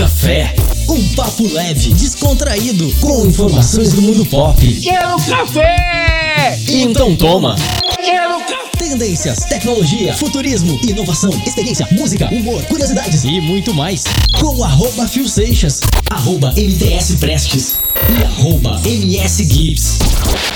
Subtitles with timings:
[0.00, 0.54] Café.
[0.88, 4.80] Um papo leve, descontraído, com informações do mundo pop.
[4.80, 6.58] Quero café!
[6.66, 7.54] Então toma.
[8.02, 8.78] Quero café!
[8.78, 14.04] Tendências, tecnologia, futurismo, inovação, experiência, música, humor, curiosidades e muito mais.
[14.40, 17.78] Com arroba Fio Seixas, arroba MTS Prestes
[18.18, 19.98] e arroba MS Gibbs.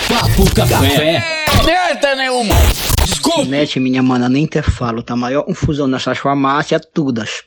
[0.09, 1.23] Papo Café.
[1.67, 2.55] Merda nenhuma!
[3.05, 3.45] Desculpa!
[3.45, 7.43] Mete, minha mana, nem te falo, tá maior confusão nessas farmácias todas.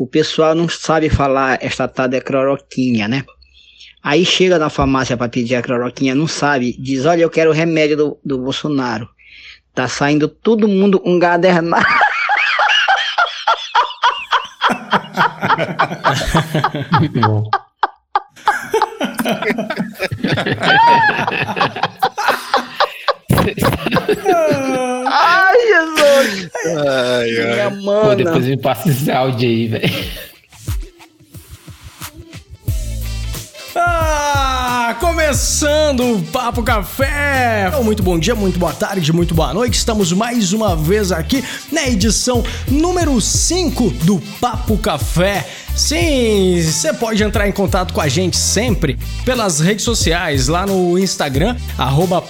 [0.00, 3.22] O pessoal não sabe falar esta tal de cloroquinha, né?
[4.02, 7.52] Aí chega na farmácia para pedir a cloroquinha, não sabe, diz, olha, eu quero o
[7.52, 9.06] remédio do, do Bolsonaro.
[9.74, 11.84] Tá saindo todo mundo um gadernado.
[25.12, 26.50] Ai, Jesus!
[26.66, 27.70] Ai, Minha ai.
[27.70, 28.16] Pô, mana.
[28.16, 30.10] depois me passa esse áudio aí, velho.
[33.74, 37.66] Ah, começando o Papo Café!
[37.68, 39.74] Então, Muito bom dia, muito boa tarde, muito boa noite.
[39.74, 45.46] Estamos mais uma vez aqui na edição número 5 do Papo Café.
[45.74, 50.98] Sim, você pode entrar em contato com a gente sempre pelas redes sociais, lá no
[50.98, 51.56] Instagram,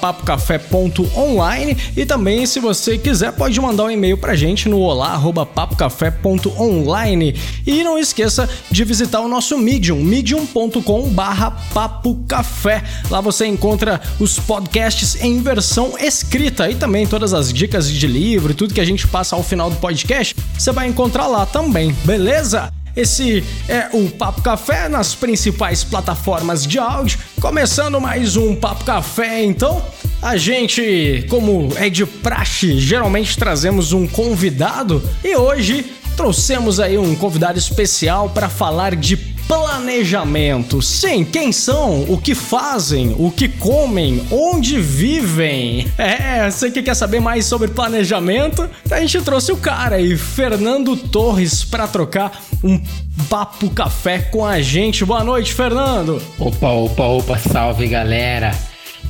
[0.00, 5.20] papocafé.online e também, se você quiser, pode mandar um e-mail pra gente no olá,
[5.54, 7.34] papocafé.online
[7.66, 12.82] e não esqueça de visitar o nosso Medium, medium.com barra papocafé.
[13.10, 18.52] Lá você encontra os podcasts em versão escrita e também todas as dicas de livro
[18.52, 21.92] e tudo que a gente passa ao final do podcast, você vai encontrar lá também,
[22.04, 22.72] beleza?
[22.96, 27.18] Esse é o Papo Café nas principais plataformas de áudio.
[27.40, 29.82] Começando mais um Papo Café, então.
[30.20, 35.84] A gente, como é de praxe, geralmente trazemos um convidado e hoje
[36.16, 39.16] trouxemos aí um convidado especial para falar de
[39.50, 40.80] planejamento.
[40.80, 45.88] Sim, quem são, o que fazem, o que comem, onde vivem.
[46.00, 48.68] É, você que quer saber mais sobre planejamento?
[48.90, 52.80] A gente trouxe o cara aí, Fernando Torres, para trocar um
[53.28, 55.04] papo café com a gente.
[55.04, 56.22] Boa noite, Fernando.
[56.38, 58.56] Opa, opa, opa, salve galera.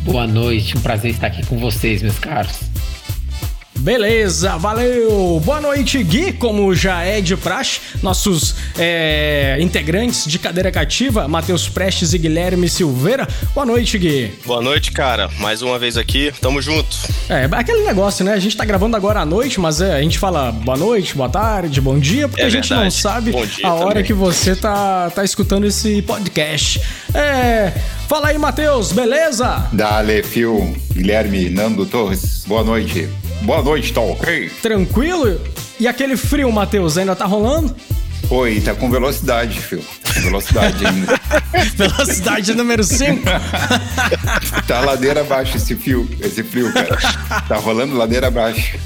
[0.03, 2.61] Boa noite, um prazer estar aqui com vocês, meus caros.
[3.81, 5.41] Beleza, valeu!
[5.43, 11.67] Boa noite, Gui, como já é de praxe, nossos é, integrantes de cadeira cativa, Matheus
[11.67, 13.27] Prestes e Guilherme Silveira.
[13.55, 14.33] Boa noite, Gui.
[14.45, 15.31] Boa noite, cara.
[15.39, 16.31] Mais uma vez aqui.
[16.43, 16.95] Tamo junto.
[17.27, 18.35] É, aquele negócio, né?
[18.35, 21.31] A gente tá gravando agora à noite, mas é, a gente fala boa noite, boa
[21.31, 22.95] tarde, bom dia, porque É a gente não verdade.
[23.01, 24.05] sabe Bom dia a hora também.
[24.05, 26.83] que você tá, tá escutando esse podcast.
[27.15, 27.73] É.
[28.07, 29.69] Fala aí, Matheus, beleza?
[29.73, 33.09] Dale, Fio, Guilherme, Nando Torres, boa noite.
[33.43, 34.51] Boa noite, tá ok?
[34.63, 35.41] Tranquilo?
[35.79, 37.75] E aquele frio, Matheus, ainda tá rolando?
[38.31, 39.83] Oi, tá com velocidade, Fio.
[40.23, 41.19] Velocidade ainda.
[41.75, 43.23] Velocidade número 5.
[44.69, 46.99] tá ladeira abaixo esse fio, esse frio, cara.
[47.49, 48.79] Tá rolando ladeira abaixo.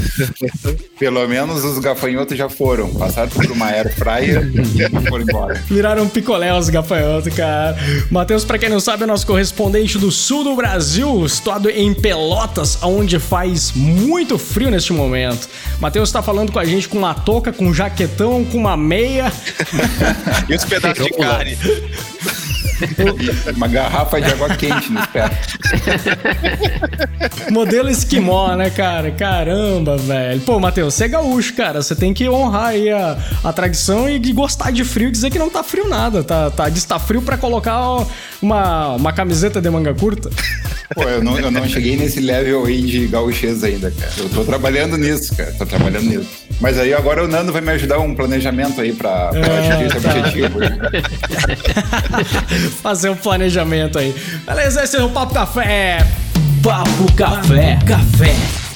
[0.98, 2.92] Pelo menos os gafanhotos já foram.
[2.94, 5.54] Passaram por uma air fryer e foram embora.
[5.68, 7.76] Viraram picolé os gafanhotos, cara.
[8.10, 12.78] Matheus, pra quem não sabe, é nosso correspondente do sul do Brasil, situado em Pelotas,
[12.82, 15.48] onde faz muito frio neste momento.
[15.80, 19.32] Matheus tá falando com a gente com uma touca, com um jaquetão, com uma meia.
[20.48, 21.56] E os pedaços de carne.
[23.56, 25.30] Uma garrafa de água quente nos pés.
[27.50, 29.10] Modelo esquimó, né, cara?
[29.12, 30.40] Caramba, velho.
[30.40, 31.82] Pô, Matheus, você é gaúcho, cara.
[31.82, 35.38] Você tem que honrar aí a, a tradição e gostar de frio e dizer que
[35.38, 36.22] não tá frio nada.
[36.22, 38.06] Tá, tá, diz tá frio pra colocar
[38.40, 40.30] uma, uma camiseta de manga curta.
[40.94, 44.12] Pô, eu não, eu não cheguei nesse level aí de gauchês ainda, cara.
[44.18, 45.52] Eu tô trabalhando nisso, cara.
[45.52, 46.28] Tô trabalhando nisso.
[46.60, 49.86] Mas aí agora o Nando vai me ajudar um planejamento aí pra, pra É, atingir
[49.86, 50.10] esse tá.
[50.16, 50.58] objetivo.
[52.72, 54.14] Fazer um planejamento aí.
[54.46, 55.98] Beleza, esse é o Papo Café.
[56.62, 57.78] Papo Café.
[57.86, 58.71] Café.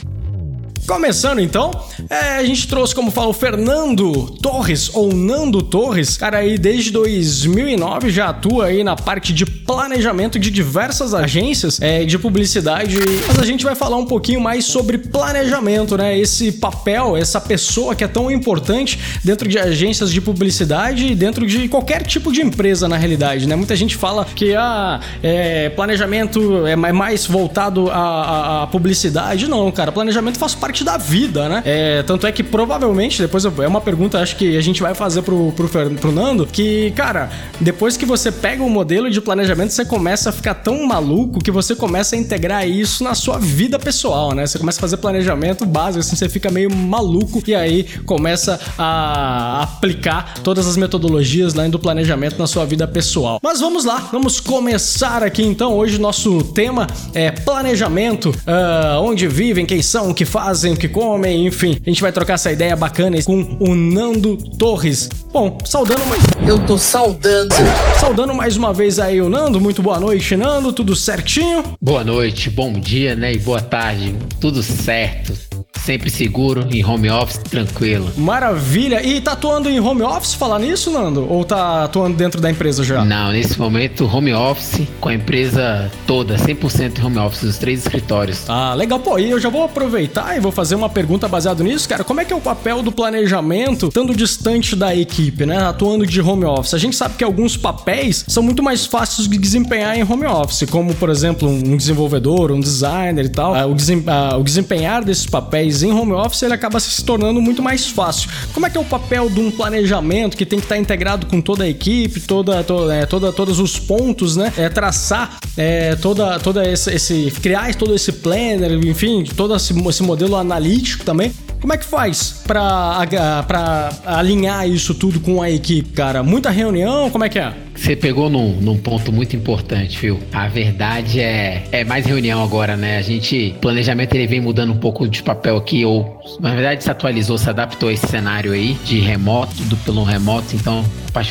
[0.87, 1.71] Começando então,
[2.09, 6.17] é, a gente trouxe, como fala, o Fernando Torres, ou Nando Torres.
[6.17, 12.05] Cara, aí desde 2009 já atua aí na parte de planejamento de diversas agências é,
[12.05, 12.99] de publicidade.
[13.27, 16.17] Mas a gente vai falar um pouquinho mais sobre planejamento, né?
[16.19, 21.47] Esse papel, essa pessoa que é tão importante dentro de agências de publicidade e dentro
[21.47, 23.57] de qualquer tipo de empresa, na realidade, né?
[23.57, 29.49] Muita gente fala que ah, é, planejamento é mais voltado à, à- publicidade.
[29.49, 31.63] Não, cara, planejamento faz parte parte da vida, né?
[31.65, 34.95] É, tanto é que provavelmente, depois eu, é uma pergunta, acho que a gente vai
[34.95, 37.31] fazer pro, pro, pro Nando, que, cara,
[37.61, 41.43] depois que você pega o um modelo de planejamento, você começa a ficar tão maluco
[41.43, 44.47] que você começa a integrar isso na sua vida pessoal, né?
[44.47, 49.63] Você começa a fazer planejamento básico, assim, você fica meio maluco e aí começa a
[49.63, 53.41] aplicar todas as metodologias né, do planejamento na sua vida pessoal.
[53.43, 55.75] Mas vamos lá, vamos começar aqui então.
[55.75, 60.89] Hoje nosso tema é planejamento, uh, onde vivem, quem são, o que fazem, o que
[60.89, 61.81] comem, enfim.
[61.85, 65.09] A gente vai trocar essa ideia bacana com o Nando Torres.
[65.33, 66.23] Bom, saudando mais.
[66.47, 67.55] Eu tô saudando.
[68.01, 69.61] Saudando mais uma vez aí o Nando.
[69.61, 70.73] Muito boa noite, Nando.
[70.73, 71.63] Tudo certinho?
[71.81, 73.33] Boa noite, bom dia, né?
[73.33, 74.15] E boa tarde.
[74.41, 75.56] Tudo certo
[75.87, 78.11] sempre seguro, em home office, tranquilo.
[78.17, 79.07] Maravilha.
[79.07, 81.27] E tá atuando em home office, falar nisso, Nando?
[81.31, 83.05] Ou tá atuando dentro da empresa já?
[83.05, 88.45] Não, nesse momento, home office, com a empresa toda, 100% home office, os três escritórios.
[88.49, 88.99] Ah, legal.
[88.99, 92.03] Pô, e eu já vou aproveitar e vou fazer uma pergunta baseada nisso, cara.
[92.03, 95.59] Como é que é o papel do planejamento, estando distante da equipe, né?
[95.59, 96.75] Atuando de home office.
[96.75, 100.69] A gente sabe que alguns papéis são muito mais fáceis de desempenhar em home office,
[100.69, 103.55] como, por exemplo, um desenvolvedor, um designer e tal.
[103.55, 103.67] Ah,
[104.07, 108.31] ah, o desempenhar desses papéis em home office ele acaba se tornando muito mais fácil.
[108.53, 111.41] Como é que é o papel de um planejamento que tem que estar integrado com
[111.41, 114.53] toda a equipe, toda, toda, é, toda todos os pontos, né?
[114.57, 120.03] É, traçar é, toda, toda esse, esse, criar todo esse planner, enfim, todo esse, esse
[120.03, 121.33] modelo analítico também.
[121.61, 126.23] Como é que faz para alinhar isso tudo com a equipe, cara?
[126.23, 127.11] Muita reunião?
[127.11, 127.66] Como é que é?
[127.77, 130.19] Você pegou num, num, ponto muito importante, viu?
[130.33, 132.99] A verdade é, é mais reunião agora, né?
[132.99, 136.91] A gente, planejamento ele vem mudando um pouco de papel aqui, ou na verdade se
[136.91, 140.57] atualizou, se adaptou a esse cenário aí de remoto, do pelo remoto.
[140.57, 140.85] Então,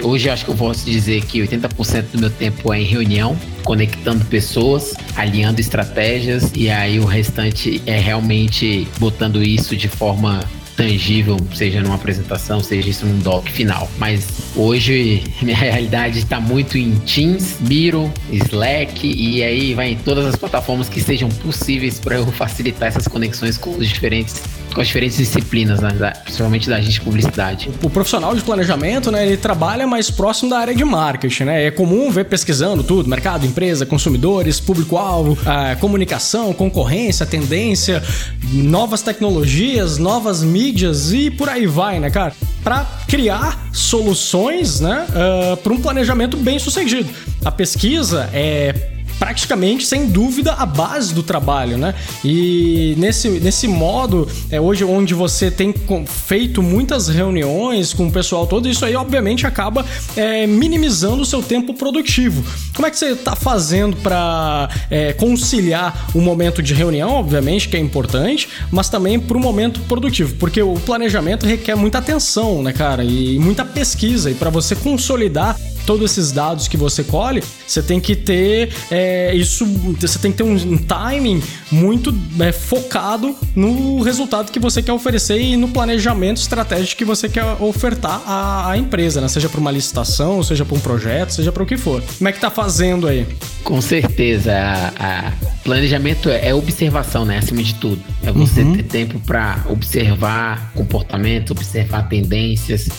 [0.03, 4.23] hoje acho que eu posso dizer que 80% do meu tempo é em reunião, conectando
[4.25, 10.39] pessoas, alinhando estratégias, e aí o restante é realmente botando isso de forma
[10.75, 13.89] tangível, seja numa apresentação, seja isso num doc final.
[13.97, 20.25] Mas hoje minha realidade está muito em Teams, Miro, Slack e aí vai em todas
[20.25, 24.41] as plataformas que sejam possíveis para eu facilitar essas conexões com os diferentes
[24.73, 27.69] com as diferentes disciplinas, né, da, principalmente da gente de publicidade.
[27.81, 31.67] O profissional de planejamento, né, ele trabalha mais próximo da área de marketing, né?
[31.67, 35.37] É comum ver pesquisando tudo, mercado, empresa, consumidores, público-alvo,
[35.79, 38.03] comunicação, concorrência, tendência,
[38.51, 40.64] novas tecnologias, novas mídias
[41.13, 42.33] e por aí vai, né, cara?
[42.63, 47.09] Para criar soluções, né, uh, ah, para um planejamento bem sucedido.
[47.43, 51.95] A pesquisa é praticamente, sem dúvida, a base do trabalho, né?
[52.23, 55.73] E nesse, nesse modo, é hoje onde você tem
[56.05, 59.85] feito muitas reuniões com o pessoal todo, isso aí obviamente acaba
[60.15, 62.43] é, minimizando o seu tempo produtivo.
[62.75, 67.77] Como é que você está fazendo para é, conciliar o momento de reunião, obviamente, que
[67.77, 70.35] é importante, mas também para o momento produtivo?
[70.35, 73.03] Porque o planejamento requer muita atenção, né, cara?
[73.03, 74.29] E muita pesquisa.
[74.29, 79.33] E para você consolidar todos esses dados que você colhe, você tem que ter é,
[79.35, 79.65] isso,
[79.99, 81.41] você tem que ter um timing
[81.71, 87.29] muito é, focado no resultado que você quer oferecer e no planejamento estratégico que você
[87.29, 89.27] quer ofertar à, à empresa, né?
[89.27, 92.01] Seja para uma licitação, seja para um projeto, seja para o que for.
[92.17, 93.25] Como é que tá fazendo aí?
[93.63, 95.33] Com certeza, a, a
[95.63, 97.37] planejamento é observação, né?
[97.37, 98.75] Acima de tudo, é você uhum.
[98.77, 102.89] ter tempo para observar comportamento, observar tendências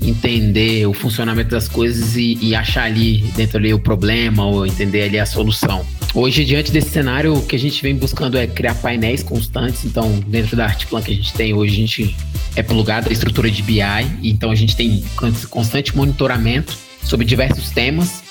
[0.00, 5.02] entender o funcionamento das coisas e, e achar ali dentro ali o problema ou entender
[5.02, 5.84] ali a solução.
[6.12, 9.84] Hoje, diante desse cenário, o que a gente vem buscando é criar painéis constantes.
[9.84, 12.16] Então, dentro da Artplan que a gente tem hoje, a gente
[12.56, 13.80] é plugado a estrutura de BI.
[14.22, 15.04] Então, a gente tem
[15.48, 18.24] constante monitoramento sobre diversos temas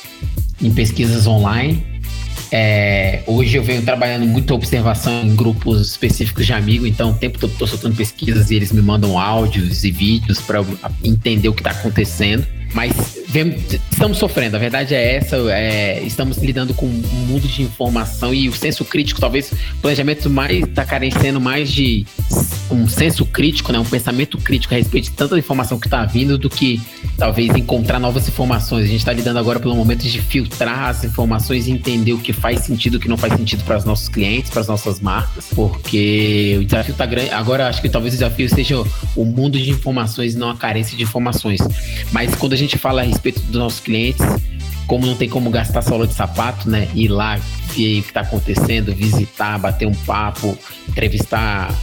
[0.61, 1.98] em pesquisas online
[2.51, 7.39] é, hoje eu venho trabalhando muito observação em grupos específicos de amigos, então o tempo
[7.39, 10.63] todo estou soltando pesquisas e eles me mandam áudios e vídeos para
[11.03, 12.45] entender o que está acontecendo.
[12.73, 12.93] Mas
[13.91, 15.35] estamos sofrendo, a verdade é essa.
[15.51, 20.29] É, estamos lidando com um mundo de informação e o senso crítico, talvez o planejamento
[20.29, 22.05] mais está carecendo mais de
[22.71, 26.37] um senso crítico, né, um pensamento crítico a respeito de tanta informação que está vindo
[26.37, 26.81] do que
[27.17, 28.85] talvez encontrar novas informações.
[28.85, 32.31] A gente está lidando agora pelo momento de filtrar as informações e entender o que
[32.31, 35.47] faz sentido o que não faz sentido para os nossos clientes, para as nossas marcas,
[35.55, 37.31] porque o desafio está grande.
[37.31, 38.83] Agora acho que talvez o desafio seja
[39.15, 41.59] o mundo de informações não a carência de informações.
[42.11, 44.25] Mas quando a gente fala a respeito dos nossos clientes,
[44.87, 46.87] como não tem como gastar sola de sapato, né?
[46.93, 51.73] Ir lá, ver o que está acontecendo, visitar, bater um papo, entrevistar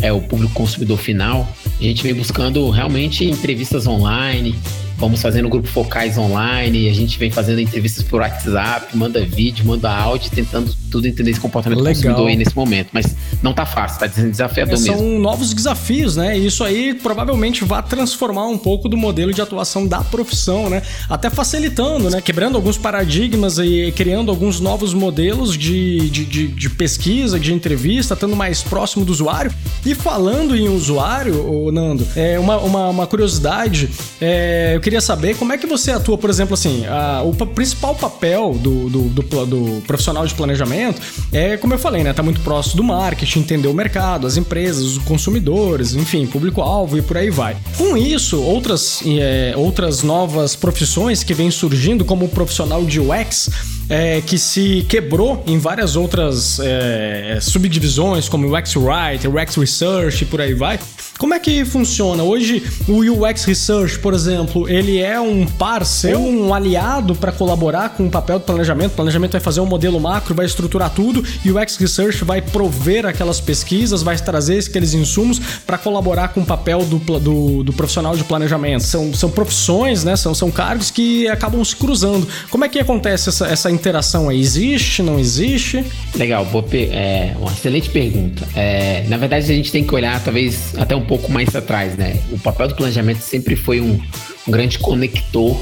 [0.00, 1.48] é, o público consumidor final.
[1.80, 4.54] A gente vem buscando realmente entrevistas online,
[5.02, 9.90] vamos fazendo grupo focais online, a gente vem fazendo entrevistas por WhatsApp, manda vídeo, manda
[9.92, 11.96] áudio, tentando tudo entender esse comportamento do Legal.
[11.96, 12.90] consumidor aí nesse momento.
[12.92, 15.18] Mas não tá fácil, tá desafiador É, são mesmo.
[15.18, 16.38] novos desafios, né?
[16.38, 20.82] E isso aí provavelmente vai transformar um pouco do modelo de atuação da profissão, né?
[21.08, 22.20] Até facilitando, né?
[22.20, 28.14] Quebrando alguns paradigmas e criando alguns novos modelos de, de, de, de pesquisa, de entrevista,
[28.14, 29.52] estando mais próximo do usuário.
[29.84, 33.88] E falando em usuário, ô Nando, é uma, uma, uma curiosidade,
[34.20, 37.46] é, eu queria saber como é que você atua, por exemplo, assim, a- o pa-
[37.46, 41.00] principal papel do, do, do do profissional de planejamento
[41.32, 42.12] é, como eu falei, né?
[42.12, 47.02] Tá muito próximo do marketing, entender o mercado, as empresas, os consumidores, enfim, público-alvo e
[47.02, 47.56] por aí vai.
[47.78, 53.48] Com isso, outras, é, outras novas profissões que vêm surgindo, como o profissional de UX,
[53.88, 60.26] é, que se quebrou em várias outras é, subdivisões, como UX Writer, UX Research e
[60.26, 60.78] por aí vai.
[61.18, 62.22] Como é que funciona?
[62.22, 68.06] Hoje, o UX Research, por exemplo, ele é um parceiro, um aliado para colaborar com
[68.06, 68.92] o papel do planejamento.
[68.92, 72.42] O planejamento vai fazer um modelo macro, vai estruturar tudo, e o UX Research vai
[72.42, 77.72] prover aquelas pesquisas, vai trazer aqueles insumos para colaborar com o papel do, do, do
[77.72, 78.82] profissional de planejamento.
[78.82, 80.16] São, são profissões, né?
[80.16, 82.26] São, são cargos que acabam se cruzando.
[82.50, 84.30] Como é que acontece essa, essa interação?
[84.30, 85.84] Existe, não existe?
[86.14, 88.46] Legal, boa é uma excelente pergunta.
[88.54, 92.20] É, na verdade, a gente tem que olhar talvez até um pouco mais atrás, né?
[92.30, 94.00] O papel do planejamento sempre foi um,
[94.46, 95.56] um grande conector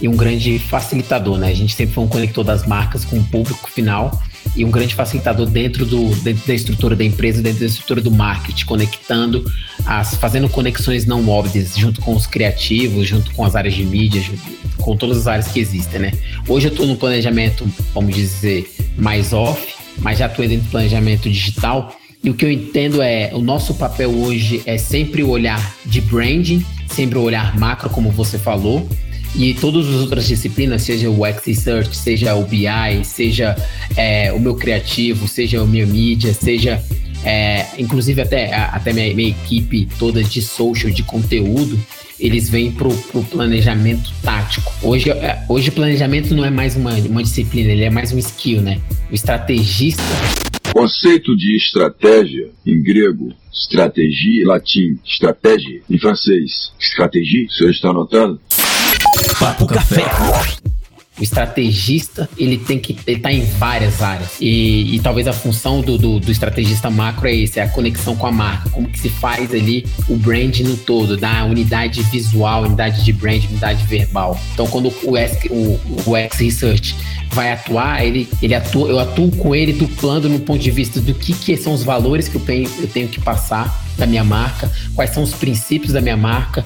[0.00, 1.48] e um grande facilitador, né?
[1.48, 4.22] A gente sempre foi um conector das marcas com o público final
[4.54, 8.10] e um grande facilitador dentro, do, dentro da estrutura da empresa, dentro da estrutura do
[8.10, 9.44] marketing, conectando,
[9.86, 14.20] as, fazendo conexões não óbvias junto com os criativos, junto com as áreas de mídia,
[14.20, 14.42] junto
[14.78, 16.12] com todas as áreas que existem, né?
[16.48, 21.30] Hoje eu estou no planejamento, vamos dizer, mais off, mas já atuei dentro do planejamento
[21.30, 21.96] digital.
[22.22, 26.00] E o que eu entendo é, o nosso papel hoje é sempre o olhar de
[26.00, 28.88] branding, sempre o olhar macro, como você falou,
[29.36, 32.66] e todas as outras disciplinas, seja o X Research, seja o BI,
[33.04, 33.54] seja
[33.96, 36.82] é, o meu criativo, seja o meu mídia, seja
[37.26, 41.78] é, inclusive até, a- até minha, minha equipe toda de social, de conteúdo,
[42.18, 44.72] eles vêm pro, pro planejamento tático.
[44.80, 48.18] Hoje, é, hoje o planejamento não é mais uma, uma disciplina, ele é mais um
[48.18, 48.80] skill, né?
[49.10, 50.02] O estrategista
[50.72, 57.88] Conceito de estratégia, em grego, estratégia, em latim, estratégia, em francês, estratégie, o senhor está
[57.90, 58.38] anotando?
[59.38, 60.02] Papo Café.
[61.18, 64.32] O estrategista, ele tem que estar em várias áreas.
[64.40, 68.14] E, e talvez a função do, do, do estrategista macro é esse, é a conexão
[68.16, 68.68] com a marca.
[68.70, 73.44] Como que se faz ali o brand no todo, da unidade visual, unidade de brand,
[73.44, 74.38] unidade verbal.
[74.52, 76.96] Então, quando o X, o, o X Research
[77.32, 81.14] vai atuar, ele, ele atua, eu atuo com ele duplando no ponto de vista do
[81.14, 84.70] que, que são os valores que eu tenho, eu tenho que passar da minha marca,
[84.94, 86.62] quais são os princípios da minha marca,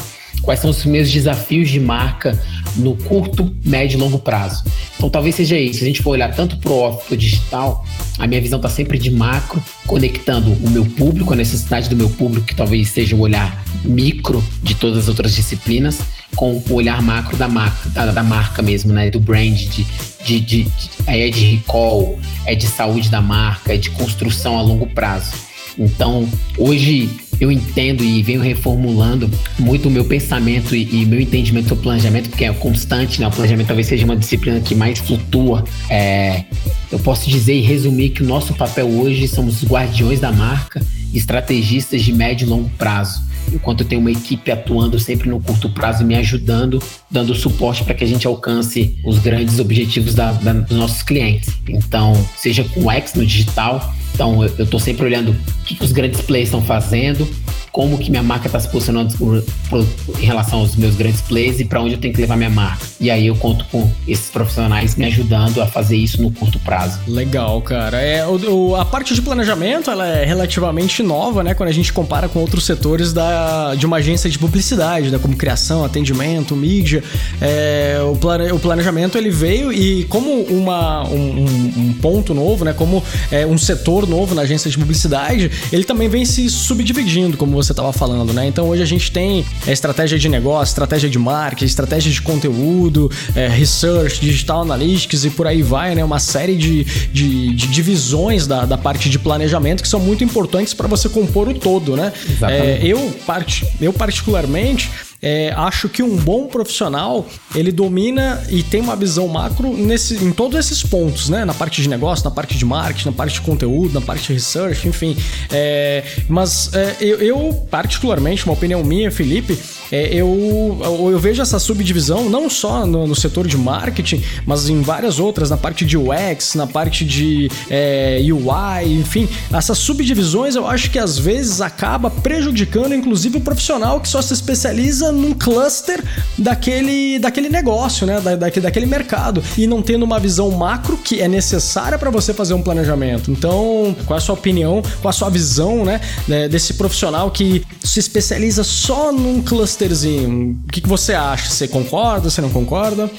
[0.50, 2.36] quais são os meus desafios de marca
[2.74, 4.64] no curto, médio e longo prazo.
[4.96, 5.78] Então talvez seja isso.
[5.78, 7.84] Se a gente for olhar tanto pro off pro digital,
[8.18, 12.10] a minha visão está sempre de macro, conectando o meu público, a necessidade do meu
[12.10, 16.00] público, que talvez seja o olhar micro de todas as outras disciplinas,
[16.34, 19.08] com o olhar macro da marca, da, da marca mesmo, né?
[19.08, 19.86] Do brand, de,
[20.24, 20.66] de, de,
[21.06, 25.30] é de recall, é de saúde da marca, é de construção a longo prazo.
[25.78, 26.28] Então,
[26.58, 27.08] hoje
[27.40, 32.28] eu entendo e venho reformulando muito o meu pensamento e, e meu entendimento sobre planejamento,
[32.28, 33.26] porque é constante, né?
[33.26, 35.64] O planejamento talvez seja uma disciplina que mais flutua.
[35.88, 36.44] É,
[36.92, 40.84] eu posso dizer e resumir que o nosso papel hoje somos os guardiões da marca,
[41.14, 43.29] estrategistas de médio e longo prazo.
[43.52, 46.80] Enquanto eu tenho uma equipe atuando sempre no curto prazo me ajudando,
[47.10, 51.50] dando suporte para que a gente alcance os grandes objetivos da- da- dos nossos clientes.
[51.68, 55.84] Então, seja com o X no digital, então eu estou sempre olhando o que, que
[55.84, 57.28] os grandes players estão fazendo,
[57.72, 59.86] como que minha marca está se posicionando pro- pro-
[60.20, 62.84] em relação aos meus grandes players e para onde eu tenho que levar minha marca.
[63.00, 66.98] E aí eu conto com esses profissionais me ajudando a fazer isso no curto prazo.
[67.06, 68.00] Legal, cara.
[68.00, 71.54] É, o- a parte de planejamento ela é relativamente nova, né?
[71.54, 73.29] Quando a gente compara com outros setores da,
[73.76, 75.18] de uma agência de publicidade, né?
[75.18, 77.02] Como criação, atendimento, mídia.
[77.40, 81.44] É, o, plane, o planejamento ele veio e como uma, um,
[81.76, 82.72] um- ponto novo, né?
[82.72, 87.52] Como é, um setor novo na agência de publicidade, ele também vem se subdividindo, como
[87.52, 88.46] você estava falando, né?
[88.46, 93.10] Então hoje a gente tem é, estratégia de negócio, estratégia de marketing, estratégia de conteúdo,
[93.34, 96.04] é, research, digital analytics e por aí vai, né?
[96.04, 100.72] Uma série de, de, de divisões da, da parte de planejamento que são muito importantes
[100.74, 102.12] para você compor o todo, né?
[102.42, 104.90] É, eu, part, eu particularmente
[105.22, 110.32] é, acho que um bom profissional ele domina e tem uma visão macro nesse, em
[110.32, 111.44] todos esses pontos, né?
[111.44, 114.32] Na parte de negócio, na parte de marketing, na parte de conteúdo, na parte de
[114.32, 115.16] research, enfim.
[115.50, 119.58] É, mas é, eu, eu, particularmente, uma opinião minha, Felipe,
[119.92, 120.78] é, eu,
[121.10, 125.50] eu vejo essa subdivisão não só no, no, setor de marketing, mas em várias outras,
[125.50, 130.98] na parte de UX, na parte de é, UI, enfim, essas subdivisões eu acho que
[130.98, 136.02] às vezes acaba prejudicando inclusive o profissional que só se especializa num cluster
[136.38, 138.20] daquele, daquele negócio, né?
[138.20, 142.54] Da, daquele mercado e não tendo uma visão macro que é necessária para você fazer
[142.54, 143.30] um planejamento.
[143.30, 147.30] Então, qual é a sua opinião, qual é a sua visão, né, né desse profissional
[147.30, 150.58] que se especializa só num clusterzinho?
[150.64, 151.50] O que, que você acha?
[151.50, 152.30] Você concorda?
[152.30, 153.10] Você não concorda?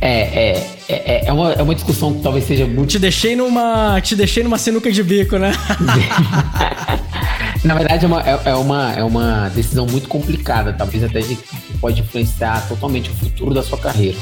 [0.00, 2.90] É, é, é, é, uma, é uma discussão que talvez seja muito.
[2.90, 4.00] Te deixei numa.
[4.00, 5.52] Te deixei numa sinuca de bico, né?
[7.64, 11.36] Na verdade, é uma, é, é, uma, é uma decisão muito complicada, talvez até de,
[11.80, 14.16] pode influenciar totalmente o futuro da sua carreira.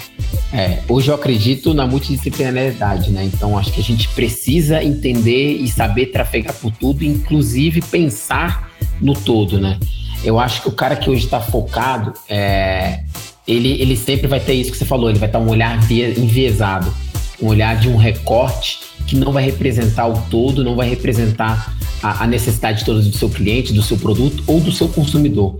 [0.52, 3.24] É, hoje eu acredito na multidisciplinaridade, né?
[3.24, 8.70] Então acho que a gente precisa entender e saber trafegar por tudo, inclusive pensar
[9.00, 9.78] no todo, né?
[10.24, 13.00] Eu acho que o cara que hoje está focado, é,
[13.46, 16.92] ele, ele sempre vai ter isso que você falou, ele vai estar um olhar enviesado,
[17.40, 21.72] um olhar de um recorte que não vai representar o todo, não vai representar
[22.02, 25.56] a, a necessidade toda do seu cliente, do seu produto ou do seu consumidor.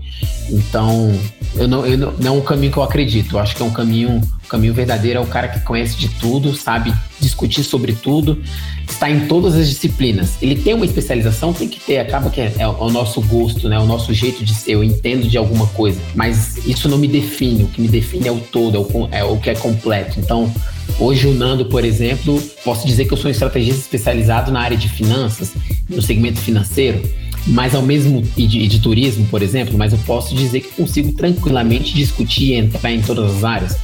[0.49, 1.17] Então,
[1.55, 3.35] eu não, eu não, não é um caminho que eu acredito.
[3.35, 6.07] Eu acho que é um caminho, o caminho verdadeiro é o cara que conhece de
[6.07, 8.41] tudo, sabe discutir sobre tudo,
[8.89, 10.35] está em todas as disciplinas.
[10.41, 13.77] Ele tem uma especialização, tem que ter, acaba que é, é o nosso gosto, né?
[13.77, 14.71] O nosso jeito de ser.
[14.71, 17.63] Eu entendo de alguma coisa, mas isso não me define.
[17.63, 20.19] O que me define é o todo, é o, é o que é completo.
[20.19, 20.51] Então,
[20.99, 24.77] Hoje o Nando, por exemplo, posso dizer que eu sou um estrategista especializado na área
[24.77, 25.53] de finanças,
[25.87, 27.03] no segmento financeiro,
[27.45, 31.11] mas ao mesmo e de, de, turismo, por exemplo, mas eu posso dizer que consigo
[31.11, 33.77] tranquilamente discutir e entrar em todas as áreas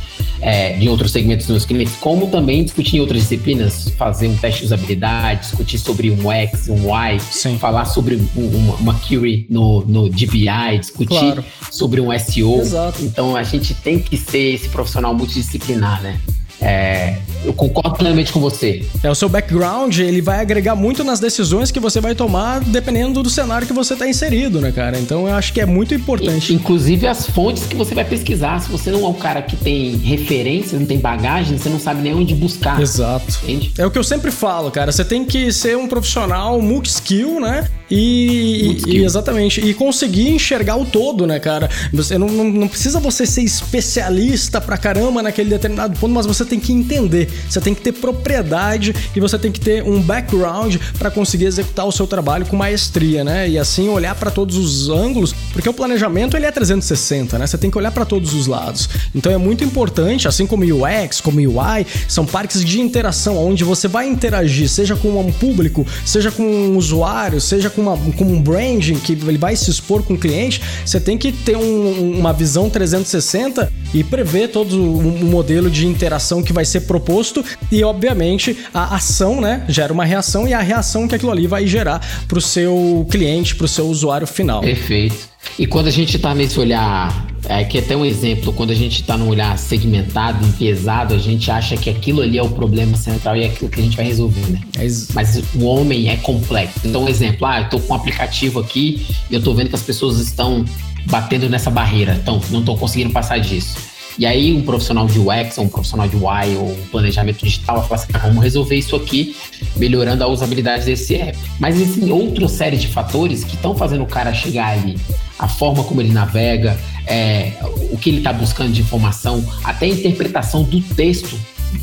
[0.43, 4.35] é, de outros segmentos dos meus clientes, como também discutir em outras disciplinas, fazer um
[4.35, 7.57] teste de usabilidade, discutir sobre um X, um Y, Sim.
[7.57, 11.45] falar sobre um, uma, uma query no, no DBI, discutir claro.
[11.71, 12.59] sobre um SEO.
[12.59, 13.01] Exato.
[13.03, 16.19] Então a gente tem que ser esse profissional multidisciplinar, né?
[16.62, 18.86] É, eu concordo plenamente com você.
[19.03, 23.22] É, o seu background, ele vai agregar muito nas decisões que você vai tomar, dependendo
[23.22, 24.98] do cenário que você está inserido, né, cara?
[24.98, 26.53] Então eu acho que é muito importante.
[26.53, 28.60] Inclusive as fontes que você vai pesquisar.
[28.62, 32.01] Se você não é um cara que tem referência, não tem bagagem, você não sabe
[32.01, 32.81] nem onde buscar.
[32.81, 33.39] Exato.
[33.43, 33.74] Entende?
[33.77, 34.91] É o que eu sempre falo, cara.
[34.91, 37.67] Você tem que ser um profissional multi-skill, né?
[37.95, 41.69] E, e, exatamente, e conseguir enxergar o todo, né, cara?
[41.93, 46.43] Você não, não, não, precisa você ser especialista pra caramba naquele determinado ponto, mas você
[46.43, 50.77] tem que entender, você tem que ter propriedade e você tem que ter um background
[50.98, 53.48] para conseguir executar o seu trabalho com maestria, né?
[53.48, 57.46] E assim olhar para todos os ângulos, porque o planejamento ele é 360, né?
[57.46, 58.89] Você tem que olhar para todos os lados.
[59.13, 63.87] Então é muito importante, assim como UX, como UI, são parques de interação onde você
[63.87, 68.41] vai interagir, seja com um público, seja com um usuário, seja com uma, com um
[68.41, 72.33] branding que ele vai se expor com o cliente, você tem que ter um, uma
[72.33, 78.57] visão 360 e prever todo o modelo de interação que vai ser proposto e, obviamente,
[78.74, 82.37] a ação, né, gera uma reação e a reação que aquilo ali vai gerar para
[82.37, 84.61] o seu cliente, para o seu usuário final.
[84.61, 85.32] Perfeito.
[85.58, 88.75] E quando a gente está nesse olhar, é, aqui é até um exemplo, quando a
[88.75, 92.96] gente está num olhar segmentado, pesado, a gente acha que aquilo ali é o problema
[92.96, 94.62] central e é aquilo que a gente vai resolver, né?
[94.77, 96.79] É Mas o homem é complexo.
[96.84, 99.75] Então, um exemplo, ah, eu estou com um aplicativo aqui e eu estou vendo que
[99.75, 100.66] as pessoas estão
[101.06, 103.93] batendo nessa barreira, então não estão conseguindo passar disso.
[104.17, 107.79] E aí um profissional de UX, ou um profissional de UI, ou um planejamento digital
[107.79, 109.35] vai falar assim, ah, vamos resolver isso aqui,
[109.75, 111.37] melhorando a usabilidade desse app.
[111.59, 114.97] Mas existem outra série de fatores que estão fazendo o cara chegar ali.
[115.39, 117.53] A forma como ele navega, é,
[117.91, 121.37] o que ele está buscando de informação, até a interpretação do texto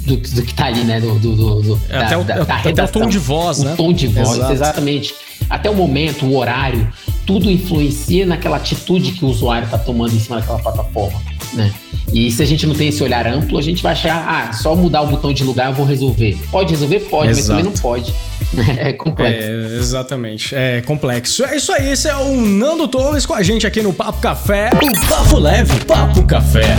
[0.06, 1.00] do, do que está ali, né?
[1.00, 3.64] Do, do, do é, da, até, o, da, da até o tom de voz, o
[3.64, 3.72] né?
[3.74, 4.52] O tom de voz, Exato.
[4.52, 5.14] exatamente.
[5.48, 6.88] Até o momento, o horário,
[7.26, 11.20] tudo influencia naquela atitude que o usuário está tomando em cima daquela plataforma,
[11.52, 11.72] né?
[12.12, 14.74] E se a gente não tem esse olhar amplo, a gente vai achar, ah, só
[14.74, 16.36] mudar o botão de lugar eu vou resolver.
[16.50, 17.00] Pode resolver?
[17.00, 17.36] Pode, Exato.
[17.36, 18.14] mas também não pode.
[18.78, 19.48] É complexo.
[19.48, 20.54] É, exatamente.
[20.54, 21.44] É complexo.
[21.44, 24.70] É isso aí, esse é o Nando Torres com a gente aqui no Papo Café.
[24.74, 26.76] O Papo Leve, Papo Café.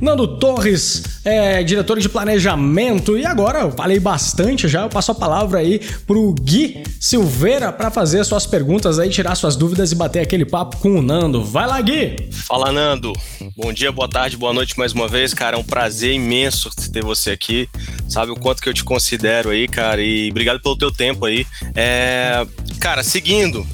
[0.00, 3.16] Nando Torres, é, diretor de planejamento.
[3.16, 7.90] E agora, eu falei bastante já, eu passo a palavra aí pro Gui Silveira para
[7.90, 11.44] fazer suas perguntas aí, tirar suas dúvidas e bater aquele papo com o Nando.
[11.44, 12.28] Vai lá, Gui!
[12.30, 13.12] Fala, Nando.
[13.56, 15.56] Bom dia, boa tarde, boa noite mais uma vez, cara.
[15.56, 17.68] É um prazer imenso ter você aqui.
[18.08, 21.46] Sabe o quanto que eu te considero aí, cara, e obrigado pelo teu tempo aí.
[21.74, 22.46] É,
[22.78, 23.66] cara, seguindo,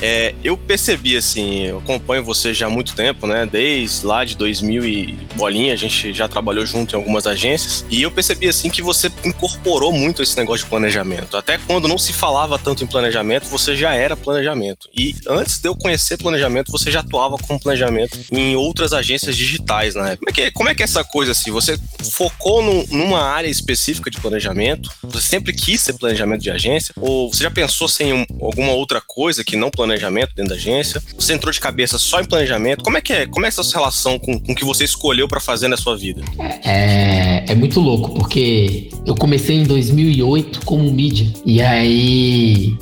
[0.00, 3.46] É, eu percebi, assim, eu acompanho você já há muito tempo, né?
[3.46, 7.84] Desde lá de 2000 e bolinha, a gente já trabalhou junto em algumas agências.
[7.90, 11.36] E eu percebi, assim, que você incorporou muito esse negócio de planejamento.
[11.36, 14.88] Até quando não se falava tanto em planejamento, você já era planejamento.
[14.96, 19.94] E antes de eu conhecer planejamento, você já atuava com planejamento em outras agências digitais,
[19.94, 20.16] né?
[20.16, 21.50] Como é que, como é, que é essa coisa, assim?
[21.50, 21.78] Você
[22.12, 24.90] focou numa área específica de planejamento?
[25.02, 26.94] Você sempre quis ser planejamento de agência?
[27.00, 29.85] Ou você já pensou em um, alguma outra coisa que não planejamento
[30.34, 31.02] dentro da agência?
[31.18, 32.82] Você entrou de cabeça só em planejamento?
[32.82, 33.26] Como é que é?
[33.26, 36.22] Como é essa relação com, com o que você escolheu para fazer na sua vida?
[36.64, 41.32] É, é muito louco, porque eu comecei em 2008 como mídia.
[41.44, 42.76] E aí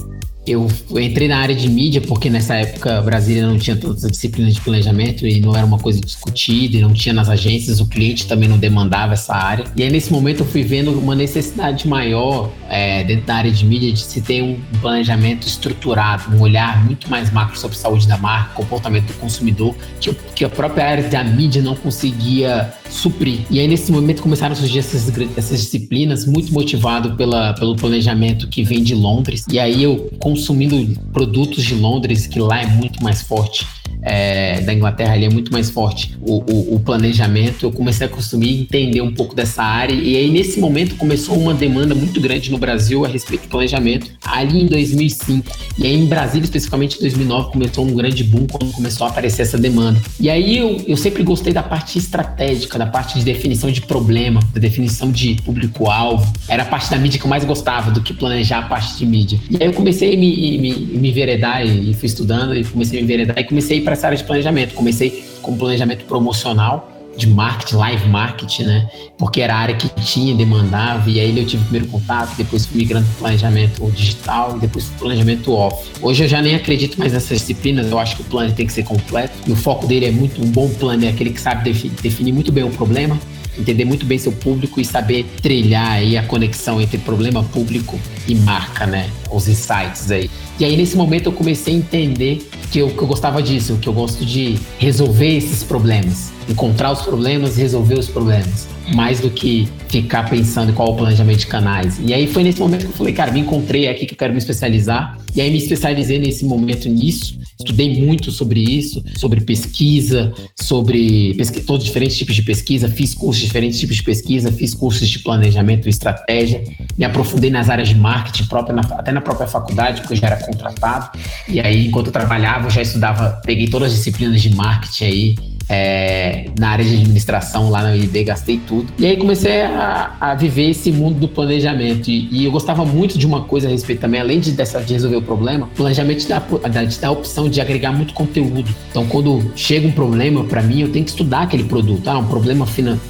[0.47, 4.55] eu entrei na área de mídia porque nessa época Brasília não tinha todas as disciplinas
[4.55, 8.27] de planejamento e não era uma coisa discutida e não tinha nas agências, o cliente
[8.27, 9.65] também não demandava essa área.
[9.75, 13.65] E aí nesse momento eu fui vendo uma necessidade maior é, dentro da área de
[13.65, 18.19] mídia de se ter um planejamento estruturado, um olhar muito mais macro sobre saúde da
[18.19, 23.41] marca, comportamento do consumidor, que, que a própria área da mídia não conseguia suprir.
[23.51, 28.47] E aí nesse momento começaram a surgir essas, essas disciplinas muito motivado pela, pelo planejamento
[28.49, 29.45] que vem de Londres.
[29.51, 33.65] E aí eu consumindo produtos de Londres, que lá é muito mais forte,
[34.03, 38.11] é, da Inglaterra ali é muito mais forte o, o, o, planejamento, eu comecei a
[38.11, 39.95] consumir entender um pouco dessa área.
[39.95, 44.11] E aí, nesse momento, começou uma demanda muito grande no Brasil a respeito do planejamento,
[44.25, 45.51] ali em 2005.
[45.79, 49.43] E aí, em Brasília, especificamente em 2009, começou um grande boom quando começou a aparecer
[49.43, 50.01] essa demanda.
[50.19, 54.41] E aí, eu, eu sempre gostei da parte estratégica, da parte de definição de problema,
[54.53, 56.31] da definição de público-alvo.
[56.49, 59.07] Era a parte da mídia que eu mais gostava do que planejar a parte de
[59.07, 59.39] mídia.
[59.51, 60.24] E aí, eu comecei a me,
[60.59, 63.85] me, me enveredar e fui estudando e comecei a me enveredar e comecei a ir
[63.85, 64.75] para essa área de planejamento.
[64.75, 68.91] Comecei com planejamento promocional, de marketing, live marketing, né?
[69.17, 72.67] Porque era a área que tinha, demandava, e aí eu tive o primeiro contato, depois
[72.67, 75.91] fui migrando para planejamento digital e depois para planejamento off.
[76.03, 78.73] Hoje eu já nem acredito mais nessas disciplinas, eu acho que o plano tem que
[78.73, 81.73] ser completo, e o foco dele é muito, um bom plano é aquele que sabe
[82.03, 83.19] definir muito bem o problema,
[83.59, 88.35] entender muito bem seu público e saber trilhar aí a conexão entre problema público e
[88.35, 89.11] marca, né?
[89.31, 90.31] Os insights aí.
[90.59, 93.89] E aí, nesse momento, eu comecei a entender que eu, que eu gostava disso, que
[93.89, 99.31] eu gosto de resolver esses problemas, encontrar os problemas e resolver os problemas, mais do
[99.31, 101.99] que ficar pensando qual o planejamento de canais.
[102.01, 104.33] E aí foi nesse momento que eu falei, cara, me encontrei aqui que eu quero
[104.33, 105.19] me especializar.
[105.35, 107.39] E aí me especializei nesse momento nisso.
[107.59, 113.15] Estudei muito sobre isso, sobre pesquisa, sobre pesqui todos os diferentes tipos de pesquisa, fiz
[113.15, 116.63] cursos de diferentes tipos de pesquisa, fiz cursos de planejamento e estratégia,
[116.97, 120.27] me aprofundei nas áreas de marketing própria, na, até na própria faculdade, porque eu já
[120.29, 121.19] era contratado.
[121.49, 125.35] E aí, enquanto eu trabalhava, eu já estudava, peguei todas as disciplinas de marketing aí,
[125.69, 128.93] é, na área de administração lá na UIB, gastei tudo.
[128.99, 132.09] E aí comecei a, a viver esse mundo do planejamento.
[132.09, 134.93] E, e, eu gostava muito de uma coisa a respeito também, além de, dessa, de
[134.93, 138.65] resolver o problema, o planejamento te dá, dá a opção de agregar muito conteúdo.
[138.91, 142.07] Então, quando chega um problema para mim, eu tenho que estudar aquele produto.
[142.09, 142.67] Ah, um problema,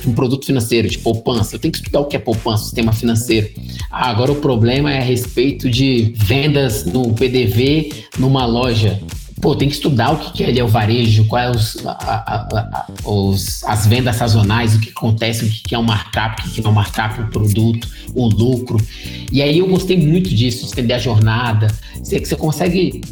[0.06, 1.56] um produto financeiro, de poupança.
[1.56, 3.48] Eu tenho que estudar o que é poupança, sistema financeiro.
[3.90, 9.00] Ah, agora o problema é a respeito de vendas no PDV numa loja
[9.44, 11.90] pô, tem que estudar o que, é, é o varejo, quais é
[13.66, 16.72] as vendas sazonais, o que acontece, o que, é um markup, o que não é
[16.72, 18.78] um markup, o produto, o lucro.
[19.30, 21.66] E aí eu gostei muito disso, de entender a jornada.
[22.02, 23.02] Você, você consegue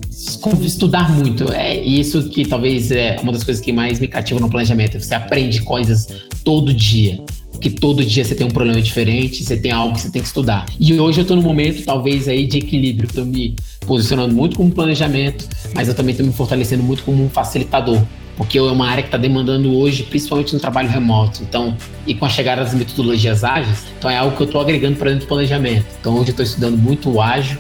[0.64, 1.52] estudar muito.
[1.52, 4.98] É isso que talvez é uma das coisas que mais me cativa no planejamento.
[4.98, 6.08] Você aprende coisas
[6.42, 7.22] todo dia
[7.62, 10.26] que todo dia você tem um problema diferente, você tem algo que você tem que
[10.26, 10.66] estudar.
[10.80, 13.08] E hoje eu tô no momento, talvez, aí de equilíbrio.
[13.08, 13.54] Tô me
[13.86, 18.02] posicionando muito como planejamento, mas eu também tô me fortalecendo muito como um facilitador.
[18.36, 21.42] Porque é uma área que está demandando hoje, principalmente no trabalho remoto.
[21.42, 24.96] Então, e com a chegada das metodologias ágeis, então é algo que eu estou agregando
[24.96, 25.86] para dentro do planejamento.
[26.00, 27.56] Então, hoje eu estou estudando muito o ágil,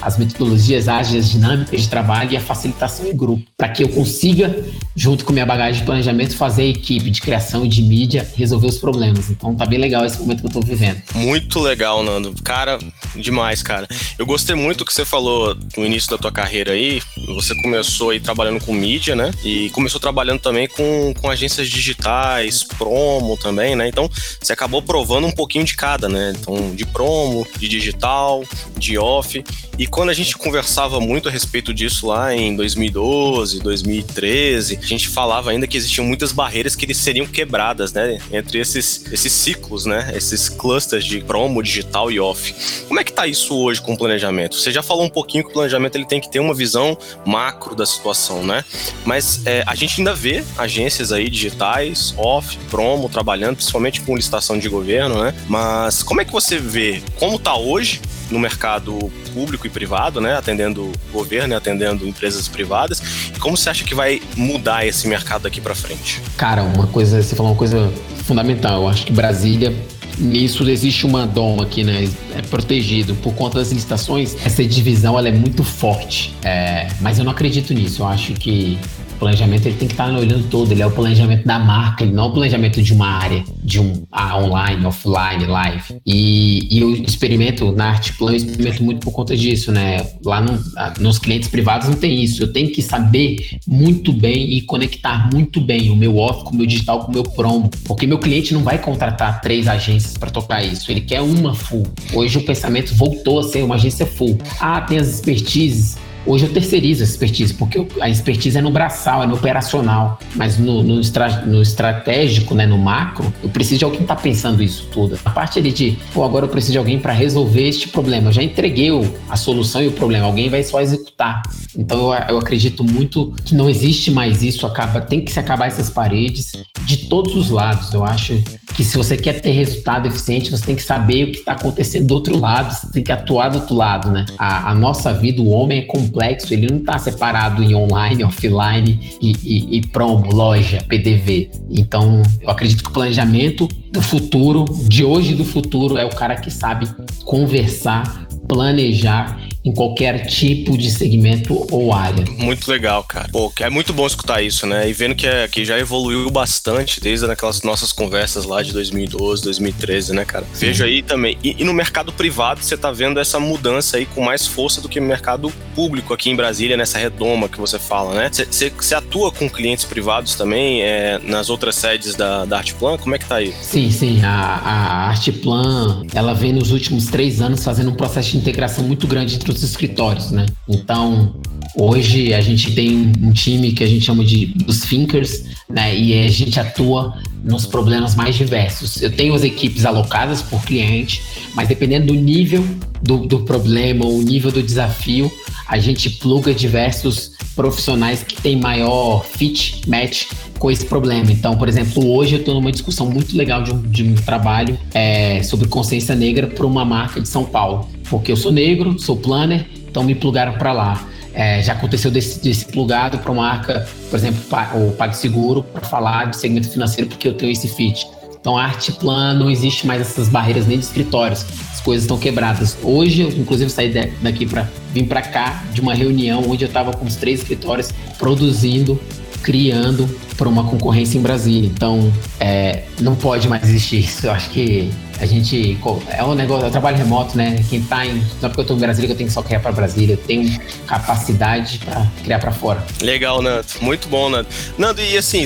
[0.00, 4.64] as metodologias ágeis, dinâmicas de trabalho e a facilitação em grupo, para que eu consiga,
[4.94, 8.66] junto com minha bagagem de planejamento, fazer a equipe de criação e de mídia resolver
[8.66, 9.30] os problemas.
[9.30, 11.00] Então tá bem legal esse momento que eu tô vivendo.
[11.14, 12.34] Muito legal, Nando.
[12.42, 12.78] Cara,
[13.16, 13.86] demais, cara.
[14.18, 17.02] Eu gostei muito que você falou no início da tua carreira aí.
[17.34, 19.30] Você começou aí trabalhando com mídia, né?
[19.44, 23.88] E começou trabalhando também com, com agências digitais, promo também, né?
[23.88, 24.08] Então
[24.40, 26.32] você acabou provando um pouquinho de cada, né?
[26.38, 28.44] Então, de promo, de digital,
[28.76, 29.42] de off.
[29.78, 35.08] E quando a gente conversava muito a respeito disso lá em 2012, 2013, a gente
[35.08, 38.18] falava ainda que existiam muitas barreiras que seriam quebradas, né?
[38.32, 40.12] Entre esses, esses ciclos, né?
[40.14, 42.54] Esses clusters de promo, digital e off.
[42.86, 44.56] Como é que tá isso hoje com o planejamento?
[44.56, 47.74] Você já falou um pouquinho que o planejamento ele tem que ter uma visão macro
[47.74, 48.64] da situação, né?
[49.04, 54.58] Mas é, a gente ainda vê agências aí digitais, off, promo, trabalhando, principalmente com licitação
[54.58, 55.34] de governo, né?
[55.48, 58.00] Mas como é que você vê como tá hoje
[58.30, 58.96] no mercado
[59.32, 60.36] público e privado, né?
[60.36, 63.30] Atendendo governo atendendo empresas privadas.
[63.38, 66.20] Como você acha que vai mudar esse mercado daqui para frente?
[66.36, 67.92] Cara, uma coisa, você falou uma coisa
[68.24, 68.82] fundamental.
[68.82, 69.74] Eu acho que Brasília
[70.20, 72.06] Nisso existe uma doma aqui, né?
[72.36, 74.36] É protegido por conta das licitações.
[74.44, 76.34] Essa divisão ela é muito forte.
[76.44, 78.02] É, mas eu não acredito nisso.
[78.02, 78.78] Eu acho que
[79.20, 82.24] planejamento ele tem que estar olhando todo, ele é o planejamento da marca, ele não
[82.24, 86.00] é o planejamento de uma área, de um ah, online, offline, live.
[86.06, 90.04] E, e eu experimento na Artplan, eu experimento muito por conta disso, né?
[90.24, 90.58] Lá no,
[90.98, 92.42] nos clientes privados não tem isso.
[92.42, 96.56] Eu tenho que saber muito bem e conectar muito bem o meu off com o
[96.56, 100.30] meu digital, com o meu promo, porque meu cliente não vai contratar três agências para
[100.30, 101.86] tocar isso, ele quer uma full.
[102.14, 104.38] Hoje o pensamento voltou a ser uma agência full.
[104.58, 109.22] Ah, tem as expertises Hoje eu terceirizo essa expertise, porque a expertise é no braçal,
[109.22, 110.18] é no operacional.
[110.34, 114.16] Mas no, no, estra, no estratégico, né, no macro, eu preciso de alguém que está
[114.16, 115.18] pensando isso tudo.
[115.24, 118.28] A parte ali de, pô, agora eu preciso de alguém para resolver este problema.
[118.28, 118.90] Eu já entreguei
[119.28, 121.42] a solução e o problema, alguém vai só executar.
[121.76, 125.66] Então eu, eu acredito muito que não existe mais isso, acaba, tem que se acabar
[125.66, 126.52] essas paredes
[126.82, 127.92] de todos os lados.
[127.94, 128.42] Eu acho
[128.74, 132.06] que se você quer ter resultado eficiente, você tem que saber o que está acontecendo
[132.06, 134.26] do outro lado, você tem que atuar do outro lado, né?
[134.38, 136.09] A, a nossa vida, o homem é complexo,
[136.54, 141.50] ele não está separado em online, offline e, e, e promo, loja, PDV.
[141.70, 146.10] Então, eu acredito que o planejamento do futuro, de hoje e do futuro, é o
[146.10, 146.88] cara que sabe
[147.24, 152.24] conversar, planejar em qualquer tipo de segmento ou área.
[152.38, 153.28] Muito legal, cara.
[153.30, 154.88] Pô, é muito bom escutar isso, né?
[154.88, 159.42] E vendo que, é, que já evoluiu bastante desde aquelas nossas conversas lá de 2012,
[159.42, 160.46] 2013, né, cara?
[160.52, 160.66] Sim.
[160.66, 161.36] Vejo aí também.
[161.44, 164.88] E, e, no mercado privado, você tá vendo essa mudança aí com mais força do
[164.88, 168.30] que no mercado público aqui em Brasília, nessa redoma que você fala, né?
[168.30, 172.96] Você atua com clientes privados também é, nas outras sedes da, da Artplan?
[172.96, 173.52] Como é que tá aí?
[173.60, 174.22] Sim, sim.
[174.22, 179.06] A, a Artplan, ela vem nos últimos três anos fazendo um processo de integração muito
[179.06, 180.46] grande entre os escritórios, né?
[180.68, 181.34] Então,
[181.76, 185.96] hoje a gente tem um time que a gente chama de os thinkers, né?
[185.96, 189.00] E a gente atua nos problemas mais diversos.
[189.02, 191.22] Eu tenho as equipes alocadas por cliente,
[191.54, 192.64] mas dependendo do nível
[193.02, 195.30] do, do problema, o nível do desafio,
[195.66, 200.26] a gente pluga diversos profissionais que têm maior fit, match
[200.58, 201.30] com esse problema.
[201.30, 204.78] Então, por exemplo, hoje eu estou numa discussão muito legal de um, de um trabalho
[204.92, 209.16] é, sobre consciência negra para uma marca de São Paulo porque eu sou negro, sou
[209.16, 211.06] planner, então me plugaram para lá.
[211.32, 214.40] É, já aconteceu desse, desse plugado para uma marca, por exemplo,
[214.74, 218.04] o PagSeguro, para falar de segmento financeiro, porque eu tenho esse fit.
[218.40, 221.44] Então, a arte plan não existe mais essas barreiras nem de escritórios.
[221.72, 222.76] As coisas estão quebradas.
[222.82, 223.92] Hoje, eu, inclusive, saí
[224.22, 227.92] daqui para vir para cá de uma reunião onde eu estava com os três escritórios
[228.18, 228.98] produzindo
[229.42, 231.70] criando para uma concorrência em Brasília.
[231.72, 234.26] Então, é, não pode mais existir isso.
[234.26, 234.90] Eu acho que
[235.20, 235.78] a gente.
[236.08, 237.62] É um negócio, é um trabalho remoto, né?
[237.68, 238.14] Quem tá em.
[238.14, 240.14] Não é porque eu tô em Brasília que eu tenho que só criar para Brasília.
[240.14, 242.84] Eu tenho capacidade para criar para fora.
[243.02, 243.66] Legal, Nando.
[243.80, 244.48] Muito bom, Nando.
[244.78, 245.44] Nando, e assim,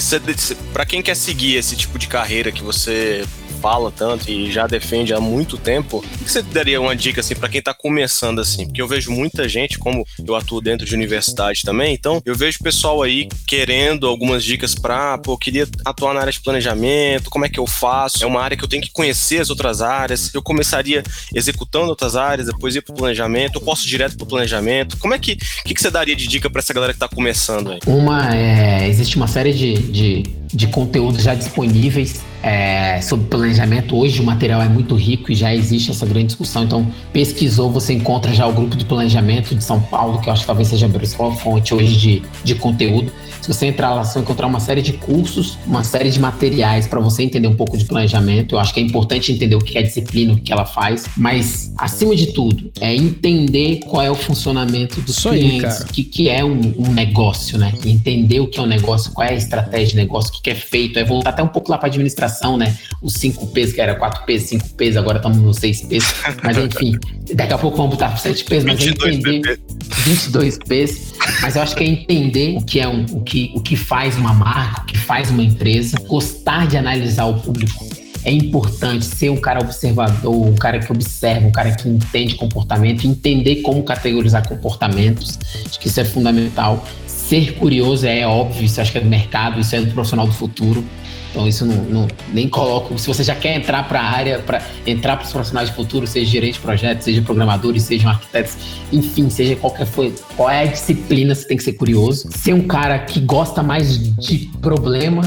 [0.72, 3.24] para quem quer seguir esse tipo de carreira que você
[3.64, 7.34] fala tanto e já defende há muito tempo, o que você daria uma dica assim
[7.34, 8.66] para quem tá começando assim?
[8.66, 12.58] Porque eu vejo muita gente, como eu atuo dentro de universidade também, então eu vejo
[12.62, 17.46] pessoal aí querendo algumas dicas para, pô, eu queria atuar na área de planejamento, como
[17.46, 18.22] é que eu faço?
[18.22, 20.34] É uma área que eu tenho que conhecer as outras áreas.
[20.34, 21.02] Eu começaria
[21.34, 24.98] executando outras áreas, depois ir pro planejamento, eu posso ir direto pro planejamento.
[24.98, 27.72] Como é que que, que você daria de dica para essa galera que tá começando
[27.72, 27.78] aí?
[27.86, 30.22] Uma é, existe uma série de, de,
[30.54, 33.96] de conteúdos já disponíveis é, sobre planejamento.
[33.96, 36.64] Hoje o material é muito rico e já existe essa grande discussão.
[36.64, 40.42] Então, pesquisou, você encontra já o grupo de planejamento de São Paulo, que eu acho
[40.42, 43.10] que talvez seja a principal fonte hoje de, de conteúdo.
[43.40, 46.86] Se você entrar lá, você vai encontrar uma série de cursos, uma série de materiais
[46.86, 48.54] para você entender um pouco de planejamento.
[48.54, 51.06] Eu acho que é importante entender o que é a disciplina, o que ela faz,
[51.16, 56.04] mas acima de tudo, é entender qual é o funcionamento dos Isso clientes, o que,
[56.04, 57.72] que é um, um, negócio, né?
[57.84, 60.54] Entender o que é um negócio, qual é a estratégia de negócio, o que, é
[60.54, 62.76] feito, é voltar até um pouco lá para administração, né?
[63.02, 66.58] Os 5 P's, que era 4 P's, 5 P's, agora estamos nos 6 P's, mas
[66.58, 66.98] enfim,
[67.34, 69.58] daqui a pouco vamos botar para 7 P's, mas é entender
[70.04, 73.60] 22 P's, mas eu acho que é entender o que é um, o que, o
[73.62, 77.88] que faz uma marca, o que faz uma empresa, gostar de analisar o público.
[78.22, 83.06] É importante ser um cara observador, um cara que observa, um cara que entende comportamento,
[83.06, 85.38] entender como categorizar comportamentos.
[85.66, 86.82] Acho que isso é fundamental.
[87.28, 90.32] Ser curioso é óbvio, isso acho que é do mercado, isso é do profissional do
[90.34, 90.84] futuro.
[91.30, 92.96] Então isso não, não nem coloco.
[92.98, 96.06] Se você já quer entrar para a área, para entrar para os profissionais de futuro,
[96.06, 98.56] seja gerente de projetos, seja programadores, sejam arquitetos,
[98.92, 102.28] enfim, seja qualquer foi, qual é a disciplina, você tem que ser curioso.
[102.30, 105.22] Ser um cara que gosta mais de problema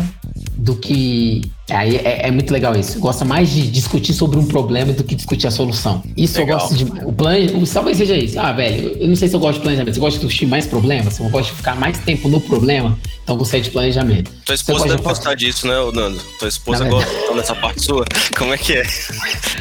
[0.58, 1.41] do que.
[1.70, 3.00] Aí é, é muito legal isso.
[3.00, 6.02] Gosta mais de discutir sobre um problema do que discutir a solução.
[6.15, 6.58] Isso Legal.
[6.58, 6.84] eu gosto de.
[7.06, 7.67] O plano.
[7.67, 8.39] Talvez seja isso.
[8.39, 9.93] Ah, velho, eu não sei se eu gosto de planejamento.
[9.93, 11.20] Você gosta de discutir mais problemas?
[11.20, 14.32] Eu gosto de ficar mais tempo no problema, então você é de planejamento.
[14.46, 16.20] Tua esposa deve gostar disso, né, Nando?
[16.39, 18.06] Tua esposa Na gosta então, dessa parte sua?
[18.38, 18.84] Como é que é?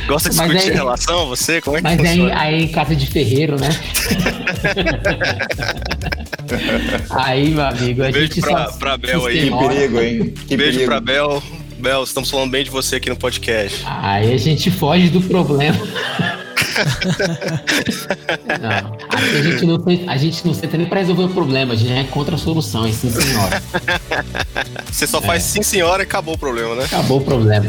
[0.06, 1.60] Gosta de discutir aí- relação, você?
[1.60, 3.68] Como é que Mas aí, aí em casa de ferreiro, né?
[7.10, 8.78] aí, meu amigo, a Beijo gente pra- só.
[8.78, 9.50] pra Bel aí.
[9.50, 10.34] Que perigo, hein?
[10.48, 10.90] Que Beijo perigo.
[10.90, 11.42] pra Bel.
[11.78, 13.82] Bel, estamos falando bem de você aqui no podcast.
[13.86, 15.76] Aí a gente foge do problema.
[18.60, 21.76] Não, aqui a gente não, a gente não senta nem pra resolver o problema, a
[21.76, 23.62] gente já encontra soluções, sim senhora.
[24.90, 26.84] Você só faz sim senhora e acabou o problema, né?
[26.84, 27.66] Acabou o problema.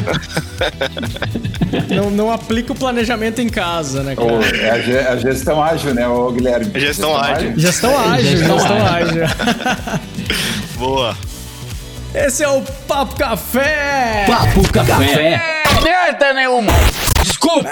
[1.93, 4.57] Não, não aplica o planejamento em casa, né, Ô, cara?
[4.57, 6.79] é a, ge- a gestão ágil, né, ô Guilherme?
[6.79, 7.53] Gestão ágil.
[7.57, 9.23] Gestão ágil, Gestão gestão ágil.
[9.25, 9.99] ágil.
[10.77, 11.17] Boa.
[12.13, 14.25] Esse é o Papo Café!
[14.27, 15.63] Papo Café.
[15.83, 16.71] Merda nenhuma.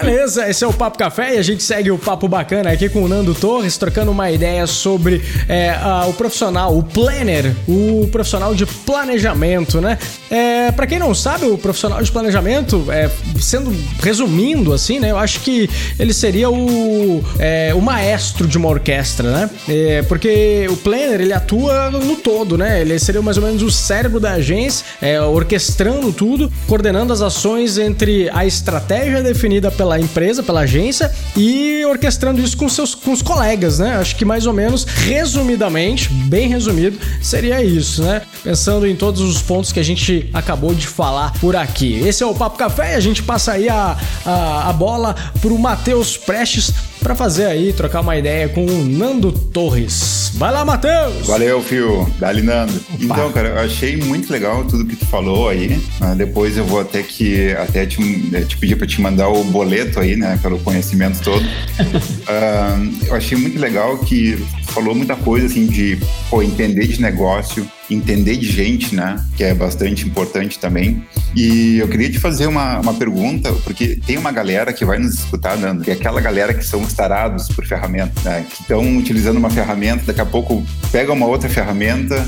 [0.02, 3.04] Beleza, esse é o Papo Café e a gente segue o papo bacana aqui com
[3.04, 8.56] o Nando Torres, trocando uma ideia sobre é, a- o profissional, o planner, o profissional
[8.56, 9.98] de planejamento, né?
[10.32, 13.10] É, para quem não sabe, o profissional de planejamento, é,
[13.40, 15.12] sendo resumindo assim, né?
[15.12, 19.50] Eu acho que ele seria o, é, o maestro de uma orquestra, né?
[19.68, 22.82] É, porque o planner ele atua no todo, né?
[22.82, 27.78] Ele seria mais ou menos o cérebro da agência, é, orquestrando tudo, coordenando as ações
[27.78, 33.22] entre a estratégia definida pela empresa, pela agência e orquestrando isso com seus com os
[33.22, 33.98] colegas, né?
[33.98, 38.22] Acho que mais ou menos resumidamente, bem resumido, seria isso, né?
[38.44, 42.00] Pensando em todos os pontos que a gente acabou de falar por aqui.
[42.00, 45.58] Esse é o Papo Café e a gente passa aí a, a, a bola pro
[45.58, 46.74] Matheus Prestes
[47.06, 50.32] para fazer aí, trocar uma ideia com o Nando Torres.
[50.34, 51.28] Vai lá, Matheus!
[51.28, 52.12] Valeu, Fio.
[52.18, 52.74] Dali, Nando.
[53.00, 55.80] Então, cara, eu achei muito legal tudo que tu falou aí.
[56.02, 58.02] Ah, depois eu vou até que até te,
[58.34, 61.46] eh, te pedir para te mandar o boleto aí, né, pelo conhecimento todo.
[62.28, 64.44] Ah, eu achei muito legal que
[64.76, 65.98] falou muita coisa assim de
[66.30, 71.02] pô, entender de negócio, entender de gente, né, que é bastante importante também.
[71.34, 75.14] E eu queria te fazer uma, uma pergunta, porque tem uma galera que vai nos
[75.14, 78.98] escutar, Nando, que é aquela galera que são os tarados por ferramenta, né, que estão
[78.98, 80.62] utilizando uma ferramenta, daqui a pouco
[80.92, 82.28] pega uma outra ferramenta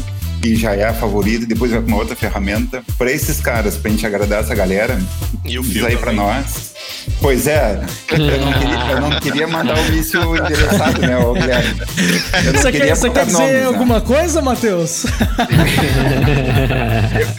[0.54, 2.84] e já é a favorita, e depois vai para uma outra ferramenta.
[2.98, 5.00] Para esses caras, para a gente agradar essa galera,
[5.46, 6.76] E o diz aí para nós.
[7.22, 7.82] Pois é,
[8.12, 11.82] eu não queria, eu não queria mandar o míssil endereçado, né, ô Guilherme?
[12.46, 13.66] Eu não Você queria quer, você quer dizer nomes, né?
[13.66, 15.06] alguma coisa, Matheus?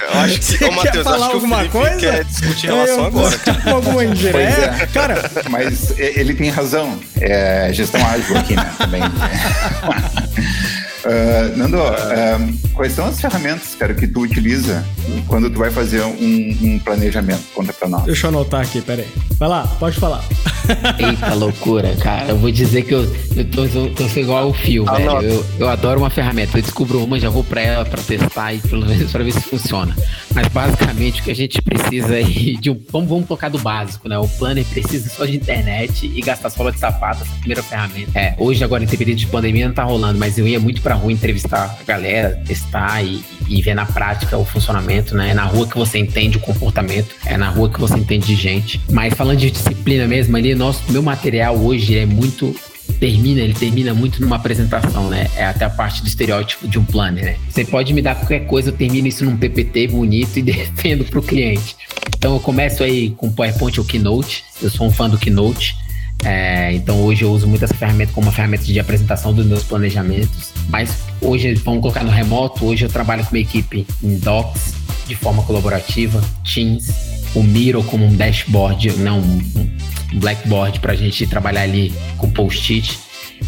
[0.00, 1.96] Eu acho que, Você ô Matheus, quer falar acho que o alguma Felipe coisa?
[1.96, 3.38] quer discutir relação Eu- agora.
[3.38, 4.32] Com alguma indireta?
[4.32, 4.86] Pois é.
[4.92, 6.98] Cara, Mas ele tem razão.
[7.20, 8.70] É gestão ágil aqui, né?
[8.78, 9.02] Também.
[11.08, 12.38] Ah, Nando, ah,
[12.74, 14.84] quais são as ferramentas, cara, que tu utiliza
[15.26, 17.42] quando tu vai fazer um, um planejamento?
[17.54, 18.04] Conta pra nós.
[18.04, 19.06] deixa eu anotar aqui, peraí.
[19.38, 20.22] Vai lá, pode falar.
[20.98, 22.28] Eita loucura, cara.
[22.28, 25.22] Eu vou dizer que eu, eu tô, eu tô sendo igual o fio, Ah, velho.
[25.22, 26.58] Eu, eu adoro uma ferramenta.
[26.58, 29.40] Eu descubro uma, já vou pra ela pra testar e pelo menos pra ver se
[29.40, 29.96] funciona.
[30.34, 32.78] Mas basicamente o que a gente precisa aí de um.
[32.92, 34.18] Vamos, vamos colocar do básico, né?
[34.18, 38.18] O planner precisa só de internet e gastar sola de sapato, essa primeira ferramenta.
[38.18, 40.94] É, hoje, agora, em período de pandemia, não tá rolando, mas eu ia muito pra
[40.98, 45.30] rua entrevistar a galera, testar e, e ver na prática o funcionamento, né?
[45.30, 48.34] É na rua que você entende o comportamento, é na rua que você entende de
[48.34, 48.80] gente.
[48.90, 52.54] Mas falando de disciplina mesmo, ali, nosso, meu material hoje é muito
[52.98, 55.28] termina, ele termina muito numa apresentação, né?
[55.36, 57.36] É até a parte do estereótipo de um planner, né?
[57.48, 61.22] Você pode me dar qualquer coisa, eu termino isso num PPT bonito e defendo pro
[61.22, 61.76] cliente.
[62.16, 65.76] Então eu começo aí com PowerPoint ou Keynote, eu sou um fã do Keynote.
[66.24, 69.62] É, então hoje eu uso muito essa ferramenta como uma ferramenta de apresentação dos meus
[69.62, 70.52] planejamentos.
[70.68, 74.74] Mas hoje, vamos colocar no remoto, hoje eu trabalho com uma equipe em Docs,
[75.06, 76.92] de forma colaborativa, Teams,
[77.34, 79.70] o Miro como um dashboard, não um,
[80.14, 82.98] um blackboard para a gente trabalhar ali com post-it.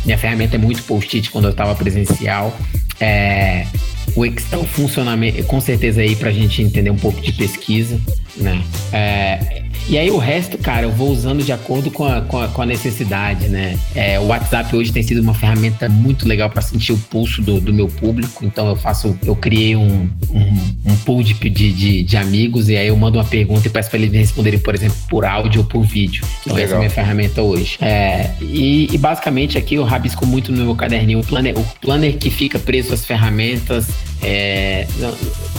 [0.05, 2.57] Minha ferramenta é muito post-it quando eu estava presencial.
[3.01, 3.67] É,
[4.15, 8.01] o Excel funciona com certeza aí para a gente entender um pouco de pesquisa,
[8.37, 8.63] né?
[8.93, 12.47] É, e aí o resto, cara, eu vou usando de acordo com a, com a,
[12.47, 13.77] com a necessidade, né?
[13.95, 17.61] É, o WhatsApp hoje tem sido uma ferramenta muito legal para sentir o pulso do,
[17.61, 18.45] do meu público.
[18.45, 22.87] Então eu faço, eu criei um, um, um pool de, de, de, amigos e aí
[22.87, 25.67] eu mando uma pergunta e peço para eles me responderem, por exemplo, por áudio ou
[25.67, 26.25] por vídeo.
[26.43, 27.77] Então essa é a minha ferramenta hoje.
[27.81, 32.17] É, e, e basicamente aqui eu rabisco muito no meu caderninho o planner, o planner
[32.17, 33.89] que fica preso às ferramentas.
[34.23, 34.87] É,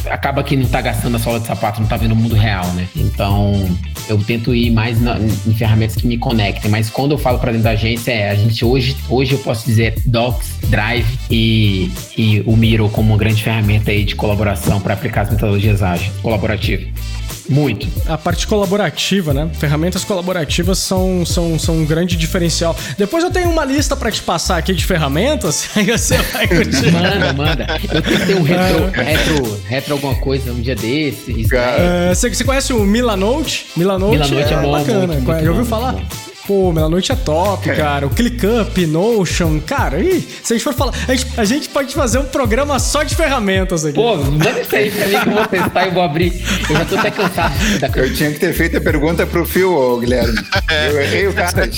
[0.09, 2.65] acaba que não tá gastando a sola de sapato, não tá vendo o mundo real,
[2.73, 2.87] né?
[2.95, 3.53] Então,
[4.07, 6.69] eu tento ir mais na, em ferramentas que me conectem.
[6.69, 9.65] Mas quando eu falo para dentro da agência, é a gente hoje, hoje eu posso
[9.65, 14.93] dizer Docs, Drive e, e o Miro como uma grande ferramenta aí de colaboração para
[14.93, 16.87] aplicar as metodologias ágeis, colaborativo.
[17.49, 17.87] Muito.
[18.07, 19.49] A parte colaborativa, né?
[19.59, 22.75] Ferramentas colaborativas são, são, são um grande diferencial.
[22.97, 26.91] Depois eu tenho uma lista para te passar aqui de ferramentas, aí você vai curtir.
[26.91, 27.67] Manda, manda.
[27.93, 31.45] Eu tentei um retro, retro, retro alguma coisa um dia desse.
[31.53, 33.67] É, você, você conhece o Milanote?
[33.75, 35.07] Milanote, Milanote é, é bom, bacana.
[35.07, 35.93] muito, muito Já ouviu bom, falar?
[35.93, 36.30] bom.
[36.51, 38.05] Pô, Melanoite é top, cara.
[38.05, 40.01] O ClickUp, Notion, cara.
[40.01, 43.03] Ih, se a gente for falar, a gente, a gente pode fazer um programa só
[43.03, 43.95] de ferramentas aqui.
[43.95, 46.33] Pô, manda isso aí pra mim que eu vou testar e vou abrir.
[46.69, 47.53] Eu já tô até cansado
[47.95, 50.37] Eu tinha que ter feito a pergunta pro Phil, ô, Guilherme.
[50.89, 51.69] Eu errei o cara.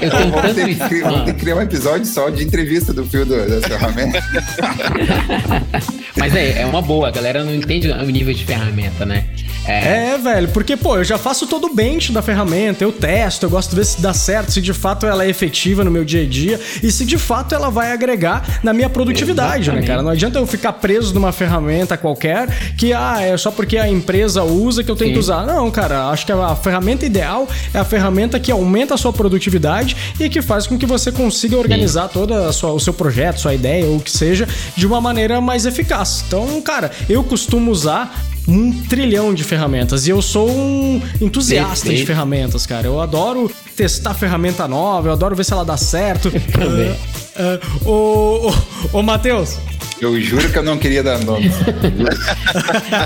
[0.00, 0.88] Eu tenho Vamos tanto ter, isso.
[0.88, 4.24] cri- ter que criar um episódio só de entrevista do Phil do, das ferramentas.
[6.16, 9.24] Mas é, é uma boa, a galera não entende o nível de ferramenta, né?
[9.66, 13.33] É, É, velho, porque, pô, eu já faço todo o bench da ferramenta, eu testo,
[13.42, 16.04] eu gosto de ver se dá certo, se de fato ela é efetiva no meu
[16.04, 19.86] dia a dia e se de fato ela vai agregar na minha produtividade, né, Exatamente.
[19.86, 20.02] cara?
[20.02, 24.42] Não adianta eu ficar preso numa ferramenta qualquer que, ah, é só porque a empresa
[24.42, 25.14] usa que eu tenho Sim.
[25.14, 25.46] que usar.
[25.46, 29.96] Não, cara, acho que a ferramenta ideal é a ferramenta que aumenta a sua produtividade
[30.18, 33.54] e que faz com que você consiga organizar toda a sua, o seu projeto, sua
[33.54, 36.24] ideia ou o que seja, de uma maneira mais eficaz.
[36.26, 38.14] Então, cara, eu costumo usar
[38.46, 42.86] um trilhão de ferramentas e eu sou um entusiasta de ferramentas, cara.
[42.86, 46.30] Eu adoro testar ferramenta nova, eu adoro ver se ela dá certo.
[46.52, 46.96] também.
[47.36, 49.58] Ah, ah, ô, ô, ô, Matheus,
[50.04, 51.50] Eu juro que eu não queria dar nome.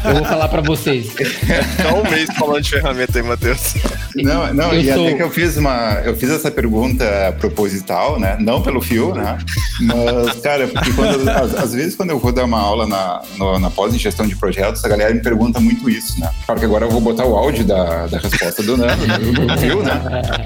[0.05, 1.09] eu vou falar pra vocês.
[1.79, 3.75] Tá um mês falando de ferramenta aí, Matheus.
[4.17, 6.01] Não, não, Eu e sou- até que eu fiz uma.
[6.05, 7.05] Eu fiz essa pergunta
[7.39, 8.37] proposital, né?
[8.41, 9.39] Não pelo fio, né?
[9.81, 13.59] Mas, cara, porque quando, às, às vezes quando eu vou dar uma aula na, no-
[13.61, 16.31] na pós em gestão de projetos, a galera me pergunta muito isso, né?
[16.47, 19.19] Claro que agora eu vou botar o áudio da, da resposta do Nando, né?
[19.19, 20.03] do fio, né?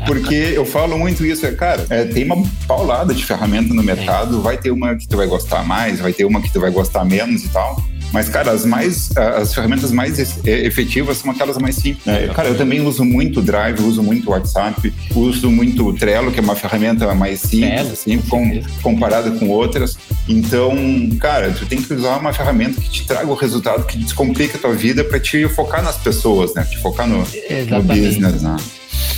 [0.06, 4.42] Porque eu falo muito isso, é, cara, é, tem uma paulada de ferramenta no mercado,
[4.42, 7.04] vai ter uma que tu vai gostar mais, vai ter uma que tu vai gostar
[7.04, 7.82] menos e tal.
[8.12, 12.04] Mas, cara, as mais as ferramentas mais efetivas são aquelas mais simples.
[12.04, 12.28] né?
[12.34, 16.30] Cara, eu também uso muito o Drive, uso muito o WhatsApp, uso muito o Trello,
[16.30, 19.96] que é uma ferramenta mais simples, Trello, assim, com comparada com outras.
[20.28, 20.76] Então,
[21.18, 24.60] cara, tu tem que usar uma ferramenta que te traga o resultado, que descomplica a
[24.60, 26.64] tua vida para te focar nas pessoas, né?
[26.70, 28.56] Te focar no, no business, né?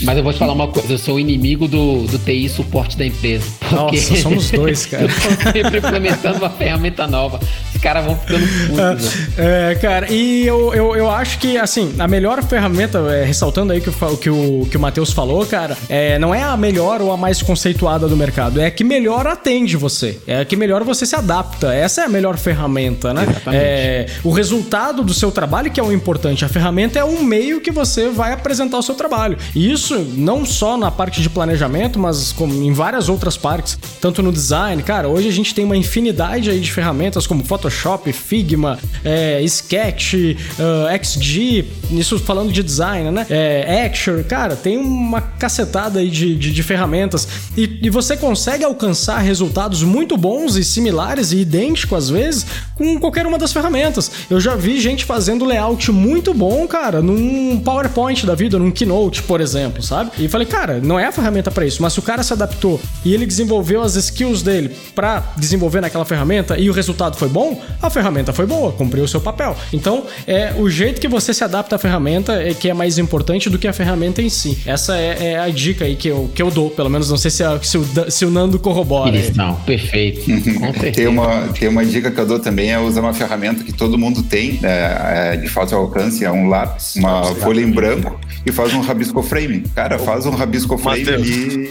[0.01, 2.97] Mas eu vou te falar uma coisa, eu sou o inimigo do, do TI suporte
[2.97, 3.45] da empresa.
[3.59, 5.03] Porque Nossa, somos dois, cara.
[5.03, 7.39] eu tô sempre implementando uma ferramenta nova.
[7.73, 9.15] Os caras vão ficando putos.
[9.15, 9.71] né?
[9.71, 13.81] É, cara, e eu, eu, eu acho que, assim, a melhor ferramenta, é, ressaltando aí
[13.81, 17.01] que o, fa- que o, que o Matheus falou, cara, é, não é a melhor
[17.01, 20.55] ou a mais conceituada do mercado, é a que melhor atende você, é a que
[20.55, 21.73] melhor você se adapta.
[21.73, 23.25] Essa é a melhor ferramenta, né?
[23.51, 27.59] É, o resultado do seu trabalho que é o importante, a ferramenta é um meio
[27.61, 29.37] que você vai apresentar o seu trabalho.
[29.53, 34.21] E isso não só na parte de planejamento, mas como em várias outras partes, tanto
[34.21, 38.79] no design, cara, hoje a gente tem uma infinidade aí de ferramentas como Photoshop, Figma,
[39.03, 40.13] é, Sketch,
[40.59, 43.25] ah, XG, isso falando de design, né?
[43.29, 43.91] É,
[44.27, 49.83] cara, tem uma cacetada aí de, de, de ferramentas e, e você consegue alcançar resultados
[49.83, 54.11] muito bons e similares e idênticos às vezes com qualquer uma das ferramentas.
[54.29, 59.23] Eu já vi gente fazendo layout muito bom, cara, num PowerPoint da vida, num Keynote,
[59.23, 60.11] por exemplo, sabe?
[60.19, 62.79] E falei, cara, não é a ferramenta para isso, mas se o cara se adaptou
[63.03, 67.61] e ele desenvolveu as skills dele para desenvolver naquela ferramenta e o resultado foi bom,
[67.81, 69.55] a ferramenta foi boa, cumpriu o seu papel.
[69.73, 73.49] Então, é o jeito que você se adapta à ferramenta é que é mais importante
[73.49, 74.57] do que a ferramenta em si.
[74.65, 77.31] Essa é, é a dica aí que eu, que eu dou, pelo menos não sei
[77.31, 79.15] se, a- se o, se o Nando corrobora.
[79.15, 80.25] Isso, não, perfeito.
[80.25, 80.91] Certeza.
[80.93, 83.97] Tem uma, tem uma dica que eu dou também, é usar uma ferramenta que todo
[83.97, 88.51] mundo tem, é, é, de fácil alcance, é um lápis, uma folha em branco, e
[88.51, 89.64] faz um rabisco frame.
[89.73, 91.05] Cara, faz um rabisco frame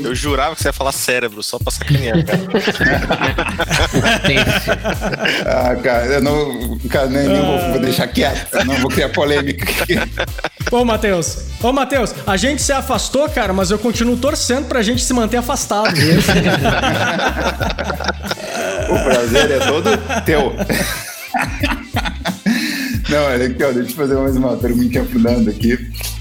[0.02, 2.40] eu jurava que você ia falar cérebro, só pra sacanear, cara.
[5.46, 9.64] Ah, cara, eu não, cara, nem, nem vou, vou deixar quieto, não vou criar polêmica
[9.70, 9.94] aqui.
[10.70, 15.02] Ô, Matheus, ô, Matheus, a gente se afastou, cara, mas eu continuo torcendo pra gente
[15.02, 15.94] se manter afastado.
[18.84, 19.90] O prazer é todo
[20.24, 20.52] teu.
[23.14, 25.78] Não, olha aqui, ó, deixa eu fazer mais uma perguntinha pro aqui.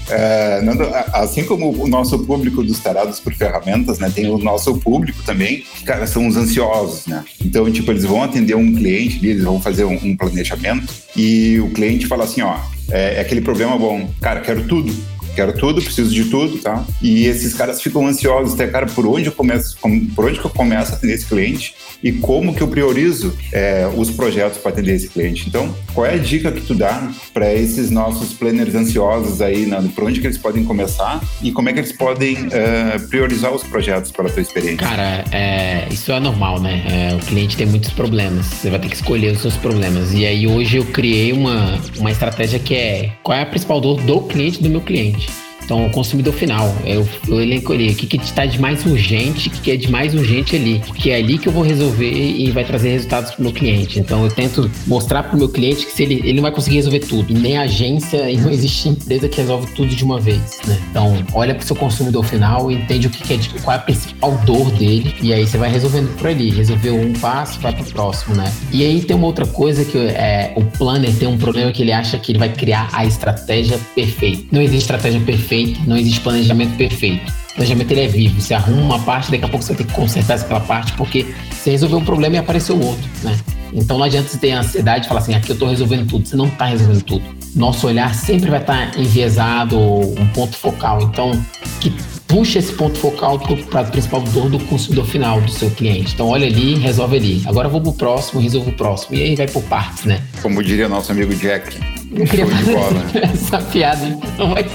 [0.08, 4.78] É, Nando, assim como o nosso público dos tarados por ferramentas, né, tem o nosso
[4.78, 7.24] público também, cara, são os ansiosos, né?
[7.44, 11.70] Então, tipo, eles vão atender um cliente, eles vão fazer um, um planejamento e o
[11.70, 14.94] cliente fala assim, ó, é, é aquele problema bom, cara, quero tudo.
[15.34, 16.84] Quero tudo, preciso de tudo, tá?
[17.02, 19.76] E esses caras ficam ansiosos, até, cara, por onde eu começo,
[20.14, 23.88] por onde que eu começo a atender esse cliente e como que eu priorizo é,
[23.96, 25.48] os projetos para atender esse cliente.
[25.48, 29.88] Então, qual é a dica que tu dá para esses nossos planners ansiosos aí, Nando?
[29.88, 33.62] Por onde que eles podem começar e como é que eles podem uh, priorizar os
[33.62, 34.86] projetos para a tua experiência?
[34.86, 36.84] Cara, é, isso é normal, né?
[36.86, 38.46] É, o cliente tem muitos problemas.
[38.46, 40.12] Você vai ter que escolher os seus problemas.
[40.12, 44.00] E aí hoje eu criei uma, uma estratégia que é qual é a principal dor
[44.02, 45.23] do cliente do meu cliente.
[45.64, 49.50] Então, o consumidor final, eu, eu elenco ali o que, está de mais urgente, o
[49.50, 52.64] que, é de mais urgente ali, que é ali que eu vou resolver e vai
[52.64, 53.98] trazer resultados para o meu cliente.
[53.98, 56.76] Então, eu tento mostrar para o meu cliente que se ele, ele não vai conseguir
[56.76, 60.60] resolver tudo, nem agência e não existe empresa que resolve tudo de uma vez.
[60.66, 60.78] Né?
[60.90, 63.82] Então, olha para o seu consumidor final, entende o que, que é, qual é a
[63.82, 66.50] principal dor dele e aí você vai resolvendo por ali.
[66.50, 68.52] Resolveu um passo, vai para o próximo, né?
[68.70, 71.92] E aí tem uma outra coisa que é, o planner tem um problema que ele
[71.92, 74.44] acha que ele vai criar a estratégia perfeita.
[74.52, 75.53] Não existe estratégia perfeita
[75.86, 77.32] não existe planejamento perfeito.
[77.52, 78.40] O planejamento ele é vivo.
[78.40, 81.70] Você arruma uma parte, daqui a pouco você ter que consertar aquela parte, porque você
[81.70, 83.38] resolveu um problema e apareceu outro, né?
[83.72, 86.26] Então não adianta você ter ansiedade e falar assim, aqui eu estou resolvendo tudo.
[86.26, 87.24] Você não está resolvendo tudo.
[87.54, 91.02] Nosso olhar sempre vai estar tá enviesado, um ponto focal.
[91.02, 91.32] Então,
[91.80, 91.92] que
[92.26, 96.14] puxa esse ponto focal para o principal dor do consumidor final, do seu cliente.
[96.14, 97.42] Então, olha ali, resolve ali.
[97.46, 99.16] Agora eu vou pro próximo, resolvo o próximo.
[99.16, 100.22] E aí vai por partes, né?
[100.42, 101.76] Como diria nosso amigo Jack.
[102.16, 104.66] Não queria fazer essa piada, então, mas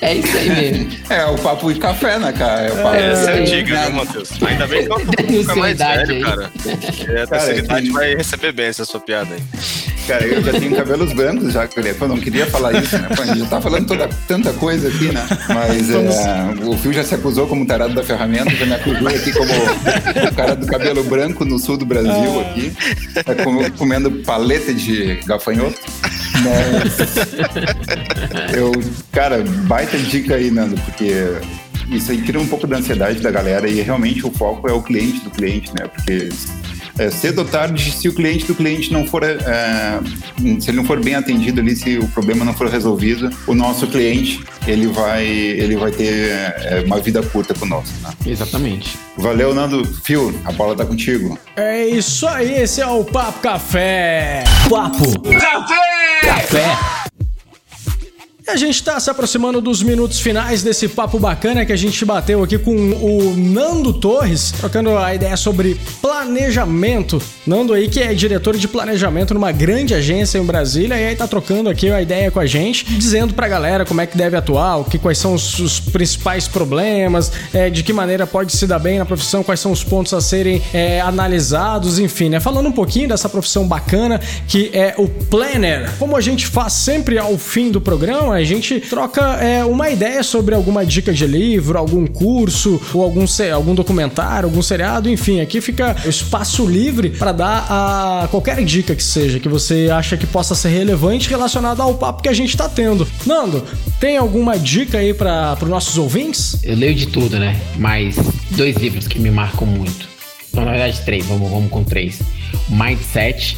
[0.00, 0.90] é isso aí mesmo.
[1.10, 2.62] é, o papo de café, né, cara?
[2.62, 4.30] É o papo é, essa é antiga, viu, Matheus?
[4.42, 6.22] Ainda bem que eu tô ficar mais velho, aí.
[6.22, 6.52] cara.
[7.08, 9.42] É, a terceira idade vai receber bem essa sua piada aí.
[10.08, 13.08] Cara, eu já tenho cabelos brancos já, eu não queria falar isso, né?
[13.10, 15.26] a gente tá falando toda, tanta coisa aqui, né?
[15.48, 19.32] Mas é, o Fio já se acusou como tarado da ferramenta, já me acusou aqui
[19.32, 22.40] como o cara do cabelo branco no sul do Brasil ah.
[22.40, 22.72] aqui,
[23.22, 23.34] tá
[23.76, 25.78] comendo paleta de gafanhoto.
[26.44, 26.96] Mas
[28.54, 28.72] eu,
[29.12, 31.12] cara, baita dica aí, Nando, porque
[31.90, 34.82] isso aí tira um pouco da ansiedade da galera e realmente o foco é o
[34.82, 35.88] cliente do cliente, né?
[35.88, 36.28] Porque
[36.98, 40.00] é, cedo ou tarde, se o cliente do cliente não for, é,
[40.60, 43.86] se ele não for bem atendido ali, se o problema não for resolvido, o nosso
[43.86, 47.94] cliente ele vai, ele vai ter é, uma vida curta conosco.
[48.02, 48.10] Né?
[48.26, 48.98] Exatamente.
[49.16, 49.84] Valeu, Nando.
[50.04, 51.38] Fio, a bola tá contigo.
[51.56, 54.44] É isso aí, esse é o Papo Café.
[54.68, 56.20] Papo Café!
[56.22, 57.07] Café!
[58.48, 62.42] A gente está se aproximando dos minutos finais desse papo bacana que a gente bateu
[62.42, 67.20] aqui com o Nando Torres, trocando a ideia sobre planejamento.
[67.46, 71.28] Nando aí que é diretor de planejamento numa grande agência em Brasília e aí tá
[71.28, 74.82] trocando aqui a ideia com a gente, dizendo pra galera como é que deve atuar,
[74.84, 78.98] que, quais são os, os principais problemas, é, de que maneira pode se dar bem
[78.98, 82.40] na profissão, quais são os pontos a serem é, analisados, enfim, né?
[82.40, 85.90] Falando um pouquinho dessa profissão bacana que é o planner.
[85.98, 90.22] Como a gente faz sempre ao fim do programa, a gente troca é, uma ideia
[90.22, 95.40] sobre alguma dica de livro, algum curso, ou algum, algum documentário, algum seriado, enfim.
[95.40, 100.26] Aqui fica espaço livre para dar a qualquer dica que seja, que você acha que
[100.26, 103.06] possa ser relevante relacionada ao papo que a gente tá tendo.
[103.26, 103.64] Nando,
[104.00, 106.58] tem alguma dica aí para os nossos ouvintes?
[106.62, 107.60] Eu leio de tudo, né?
[107.76, 108.16] Mas
[108.52, 110.08] dois livros que me marcam muito.
[110.50, 112.20] Então, na verdade, três, vamos, vamos com três.
[112.68, 113.56] Mindset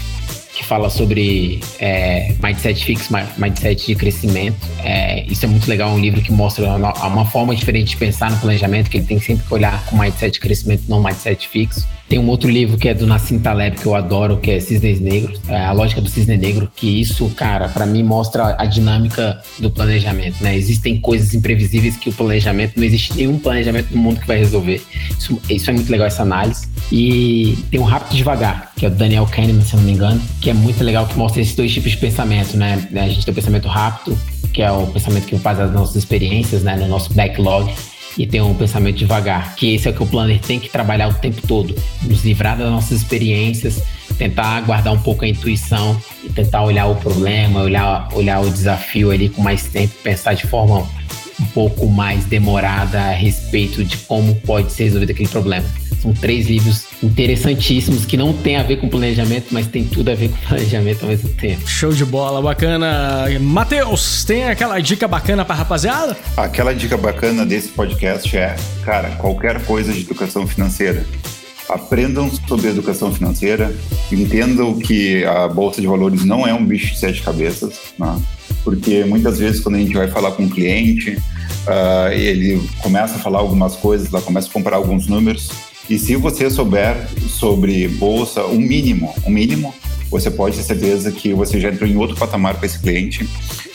[0.61, 4.59] que fala sobre é, mindset fixo, mindset de crescimento.
[4.85, 7.97] É, isso é muito legal, é um livro que mostra uma, uma, forma diferente de
[7.97, 11.49] pensar no planejamento, que ele tem sempre que olhar com mindset de crescimento, não mindset
[11.49, 11.89] fixo.
[12.11, 15.01] Tem um outro livro que é do Nassim Taleb, que eu adoro, que é Cisnes
[15.01, 19.41] Negros, é a lógica do cisne negro, que isso, cara, para mim mostra a dinâmica
[19.61, 20.57] do planejamento, né?
[20.57, 24.83] Existem coisas imprevisíveis que o planejamento, não existe nenhum planejamento no mundo que vai resolver.
[25.17, 26.67] Isso, isso é muito legal, essa análise.
[26.91, 30.49] E tem um Rápido Devagar, que é o Daniel Kahneman, se não me engano, que
[30.49, 32.83] é muito legal, que mostra esses dois tipos de pensamento, né?
[32.95, 34.19] A gente tem o pensamento rápido,
[34.55, 36.77] que é o pensamento que faz as nossas experiências, né?
[36.77, 37.71] No nosso backlog
[38.17, 41.09] e ter um pensamento devagar, que esse é o que o planner tem que trabalhar
[41.09, 43.83] o tempo todo, nos livrar das nossas experiências,
[44.17, 49.11] tentar guardar um pouco a intuição e tentar olhar o problema, olhar, olhar o desafio
[49.11, 50.89] ali com mais tempo, pensar de forma
[51.41, 55.65] um pouco mais demorada a respeito de como pode ser resolvido aquele problema.
[56.01, 60.15] São três livros interessantíssimos que não tem a ver com planejamento, mas tem tudo a
[60.15, 61.69] ver com planejamento ao mesmo tempo.
[61.69, 63.27] Show de bola, bacana.
[63.41, 66.17] Matheus, tem aquela dica bacana para rapaziada?
[66.37, 71.05] Aquela dica bacana desse podcast é, cara, qualquer coisa de educação financeira
[71.69, 73.73] aprendam sobre educação financeira,
[74.11, 78.21] entendam que a bolsa de valores não é um bicho de sete cabeças, né?
[78.65, 83.19] Porque muitas vezes quando a gente vai falar com um cliente, uh, ele começa a
[83.19, 85.51] falar algumas coisas, ela começa a comparar alguns números,
[85.91, 89.75] e se você souber sobre bolsa, um mínimo, um mínimo,
[90.09, 93.29] você pode ter certeza que você já entrou em outro patamar com esse cliente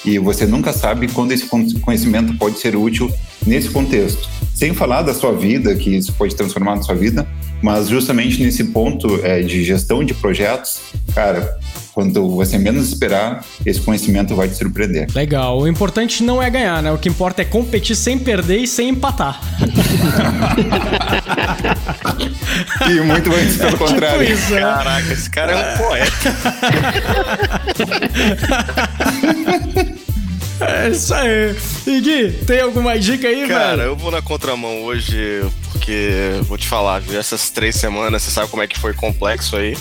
[0.03, 1.45] E você nunca sabe quando esse
[1.81, 3.11] conhecimento pode ser útil
[3.45, 4.29] nesse contexto.
[4.53, 7.27] Sem falar da sua vida, que isso pode transformar na sua vida,
[7.61, 10.79] mas justamente nesse ponto é, de gestão de projetos,
[11.13, 11.57] cara,
[11.95, 15.07] quando você menos esperar, esse conhecimento vai te surpreender.
[15.15, 15.61] Legal.
[15.61, 16.91] O importante não é ganhar, né?
[16.91, 19.39] O que importa é competir sem perder e sem empatar.
[22.91, 24.27] e muito antes pelo tipo contrário.
[24.27, 24.59] Tipo isso, né?
[24.59, 26.11] Caraca, esse cara é um poeta.
[30.57, 31.53] É isso aí.
[31.85, 33.89] E Gui, tem alguma dica aí, Cara, velho?
[33.89, 35.43] eu vou na contramão hoje,
[35.75, 39.77] porque vou te falar, essas três semanas, você sabe como é que foi complexo aí.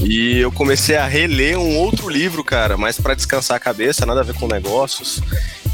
[0.00, 4.20] E eu comecei a reler um outro livro, cara, mais para descansar a cabeça, nada
[4.20, 5.20] a ver com negócios.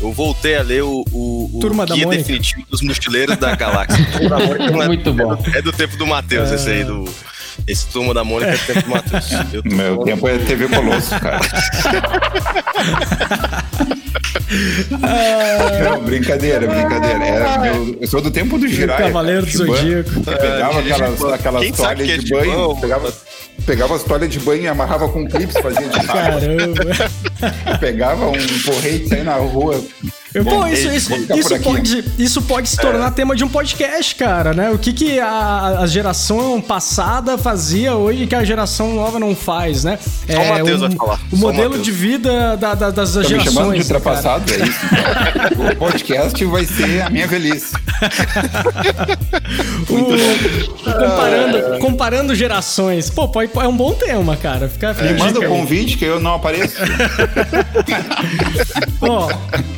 [0.00, 4.06] Eu voltei a ler o, o, o Turma Guia Definitivo dos Mochileiros da Galáxia.
[4.86, 5.36] Muito bom.
[5.54, 6.54] É do tempo do Matheus, é...
[6.54, 7.04] esse aí do.
[7.66, 9.30] Esse turma da Mônica é tempo do Matheus.
[9.64, 11.40] Meu tempo é TV Colosso, cara.
[15.84, 17.24] Não, brincadeira, brincadeira.
[17.24, 19.06] É, meu, eu sou do tempo do Jiraiya.
[19.06, 20.11] Cavaleiro do Zodíaco.
[20.24, 23.14] Pegava aquelas, aquelas toalhas de banho, pegava,
[23.66, 26.84] pegava as toalhas de banho e amarrava com clips, fazia de Caramba!
[27.78, 29.82] Pegava um porrete aí na rua.
[30.45, 33.11] Pô, isso, isso, isso, pode, isso pode se tornar é.
[33.11, 34.70] tema de um podcast, cara, né?
[34.70, 39.85] O que, que a, a, geração passada fazia hoje que a geração nova não faz,
[39.85, 39.99] né?
[39.99, 41.18] Só é, o Matheus vai falar.
[41.33, 43.47] O modelo de vida da, da, das tá gerações.
[43.47, 44.62] Me chamando de ultrapassado, cara.
[44.62, 44.79] é isso.
[45.53, 45.66] Então.
[45.72, 47.74] o podcast vai ser a minha velhice.
[49.89, 53.09] o, comparando, comparando gerações.
[53.09, 54.68] Pô, pode, é um bom tema, cara.
[54.68, 56.76] Fica, fica Me manda o um convite que eu não apareço.
[59.01, 59.31] Ó,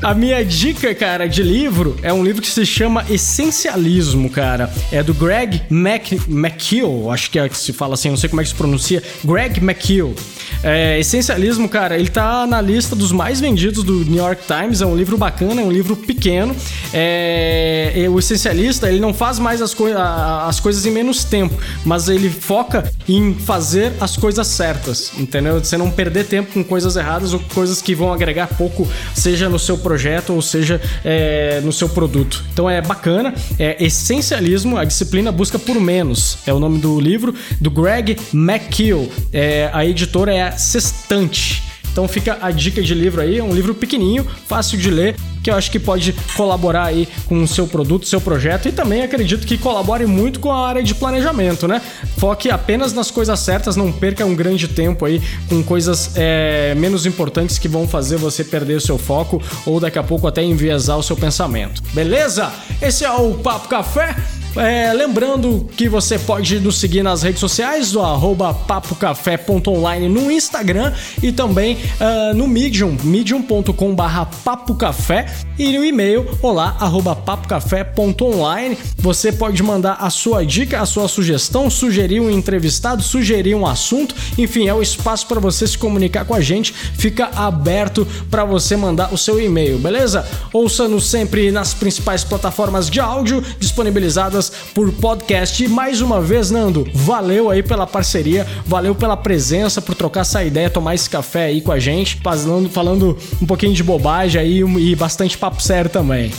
[0.02, 4.72] a minha dica, cara, de livro é um livro que se chama Essencialismo, cara.
[4.90, 8.40] É do Greg Mac, McKeown, acho que é que se fala assim, não sei como
[8.40, 9.02] é que se pronuncia.
[9.24, 10.14] Greg McKeown.
[10.62, 14.80] É, Essencialismo, cara, ele tá na lista dos mais vendidos do New York Times.
[14.82, 16.54] É um livro bacana, é um livro pequeno.
[16.92, 22.08] É, o essencialista, ele não faz mais as, coi as coisas em menos tempo, mas
[22.08, 25.62] ele foca em fazer as coisas certas, entendeu?
[25.62, 29.58] Você não perder tempo com coisas erradas ou coisas que vão agregar pouco, seja no
[29.58, 32.44] seu projeto ou seja é, no seu produto.
[32.52, 37.34] Então é bacana, é Essencialismo, a disciplina busca por menos, é o nome do livro,
[37.60, 39.08] do Greg McKeown.
[39.32, 41.69] É, a editora é a Sextante.
[41.92, 45.50] Então fica a dica de livro aí, é um livro pequenininho, fácil de ler, que
[45.50, 49.46] eu acho que pode colaborar aí com o seu produto, seu projeto e também acredito
[49.46, 51.80] que colabore muito com a área de planejamento, né?
[52.18, 57.06] Foque apenas nas coisas certas, não perca um grande tempo aí com coisas é, menos
[57.06, 60.98] importantes que vão fazer você perder o seu foco ou daqui a pouco até enviesar
[60.98, 61.82] o seu pensamento.
[61.92, 62.52] Beleza?
[62.80, 64.39] Esse é o Papo Café.
[64.56, 70.92] É, lembrando que você pode nos seguir nas redes sociais do arroba papocafé.online no Instagram
[71.22, 75.26] e também uh, no Medium, medium.com barra papocafé
[75.56, 78.76] e no e-mail olá arroba papocafé.online.
[78.98, 84.16] Você pode mandar a sua dica, a sua sugestão, sugerir um entrevistado, sugerir um assunto,
[84.36, 88.76] enfim, é o espaço para você se comunicar com a gente, fica aberto para você
[88.76, 90.26] mandar o seu e-mail, beleza?
[90.52, 95.64] Ouça-nos sempre nas principais plataformas de áudio disponibilizadas por podcast.
[95.64, 100.44] E mais uma vez, Nando, valeu aí pela parceria, valeu pela presença, por trocar essa
[100.44, 104.60] ideia, tomar esse café aí com a gente, falando, falando um pouquinho de bobagem aí
[104.60, 106.30] e bastante papo sério também.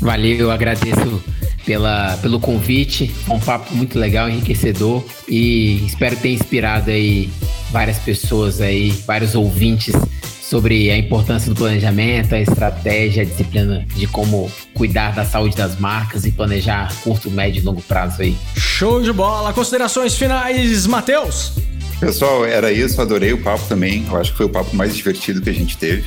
[0.00, 1.22] Valeu, eu agradeço
[1.64, 3.12] pela, pelo convite.
[3.28, 7.30] Um papo muito legal, enriquecedor e espero ter inspirado aí
[7.70, 9.94] várias pessoas aí, vários ouvintes
[10.42, 14.50] sobre a importância do planejamento, a estratégia, a disciplina de como
[14.80, 18.34] cuidar da saúde das marcas e planejar curto, médio e longo prazo aí.
[18.56, 19.52] Show de bola!
[19.52, 21.52] Considerações finais, Matheus?
[22.00, 24.06] Pessoal, era isso, adorei o papo também.
[24.08, 26.06] Eu acho que foi o papo mais divertido que a gente teve.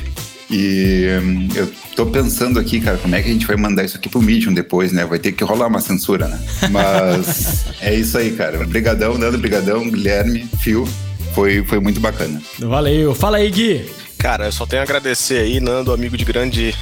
[0.50, 3.96] E hum, eu tô pensando aqui, cara, como é que a gente vai mandar isso
[3.96, 5.04] aqui pro Medium depois, né?
[5.04, 6.40] Vai ter que rolar uma censura, né?
[6.72, 8.60] Mas é isso aí, cara.
[8.60, 10.84] Obrigadão, Nando, obrigadão, Guilherme, Fio.
[11.32, 12.42] Foi, foi muito bacana.
[12.58, 13.14] Valeu.
[13.14, 13.88] Fala aí, Gui.
[14.18, 16.74] Cara, eu só tenho a agradecer aí, Nando, amigo de grande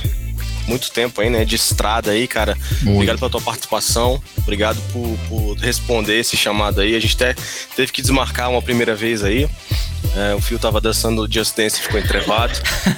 [0.67, 1.45] muito tempo aí, né?
[1.45, 2.57] De estrada aí, cara.
[2.83, 2.95] Muito.
[2.95, 4.23] Obrigado pela tua participação.
[4.39, 6.95] Obrigado por, por, responder esse chamado aí.
[6.95, 7.35] A gente até
[7.77, 9.49] teve que desmarcar uma primeira vez aí.
[10.15, 12.53] É, o Fio tava dançando Just Dance e ficou entrevado.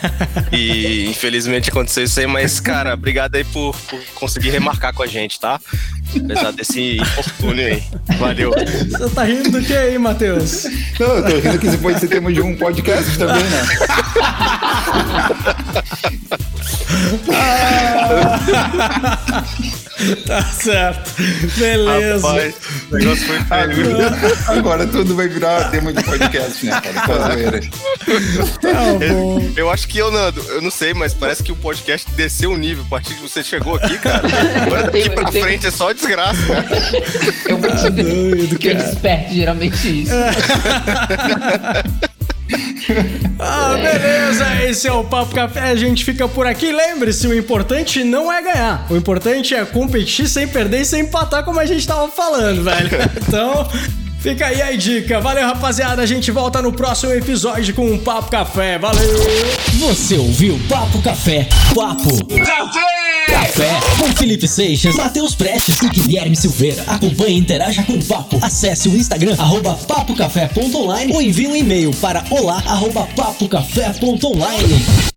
[0.50, 5.06] e infelizmente aconteceu isso aí, mas, cara, obrigado aí por, por conseguir remarcar com a
[5.06, 5.60] gente, tá?
[6.16, 7.82] Apesar desse infortúnio aí.
[8.18, 8.50] Valeu.
[8.50, 10.64] Você tá rindo do que aí, Matheus?
[10.98, 13.62] Não, eu tô rindo que isso pode ser tema de um podcast também, né?
[20.26, 21.10] tá certo.
[21.56, 22.26] Beleza.
[22.26, 22.54] Rapaz,
[22.90, 23.96] o negócio foi feio.
[24.48, 27.32] Agora tudo vai virar tema de podcast, né, cara?
[27.32, 27.60] Zoeira.
[28.60, 29.52] Tá bom.
[29.56, 32.56] Eu acho que eu, Nando, eu não sei, mas parece que o podcast desceu o
[32.56, 34.26] nível a partir de você chegou aqui, cara.
[34.64, 36.66] Agora daqui pra frente é só desgraça, cara.
[37.48, 40.14] Eu vou te Doido, que eu desperto geralmente isso.
[43.38, 44.64] Ah, beleza.
[44.64, 45.60] Esse é o Papo Café.
[45.60, 46.72] A gente fica por aqui.
[46.72, 48.86] Lembre-se, o importante não é ganhar.
[48.90, 52.90] O importante é competir sem perder e sem empatar, como a gente tava falando, velho.
[53.26, 53.68] Então.
[54.24, 55.20] Fica aí a dica.
[55.20, 56.00] Valeu, rapaziada.
[56.00, 58.78] A gente volta no próximo episódio com um Papo Café.
[58.78, 59.18] Valeu!
[59.80, 61.46] Você ouviu Papo Café?
[61.74, 63.26] Papo Café!
[63.28, 63.68] Café
[63.98, 66.84] com Felipe Seixas, Matheus Prestes e Guilherme Silveira.
[66.86, 68.38] Acompanhe e interaja com o Papo.
[68.40, 75.12] Acesse o Instagram, arroba papocafé.online ou envie um e-mail para olá, arroba papocafé.online.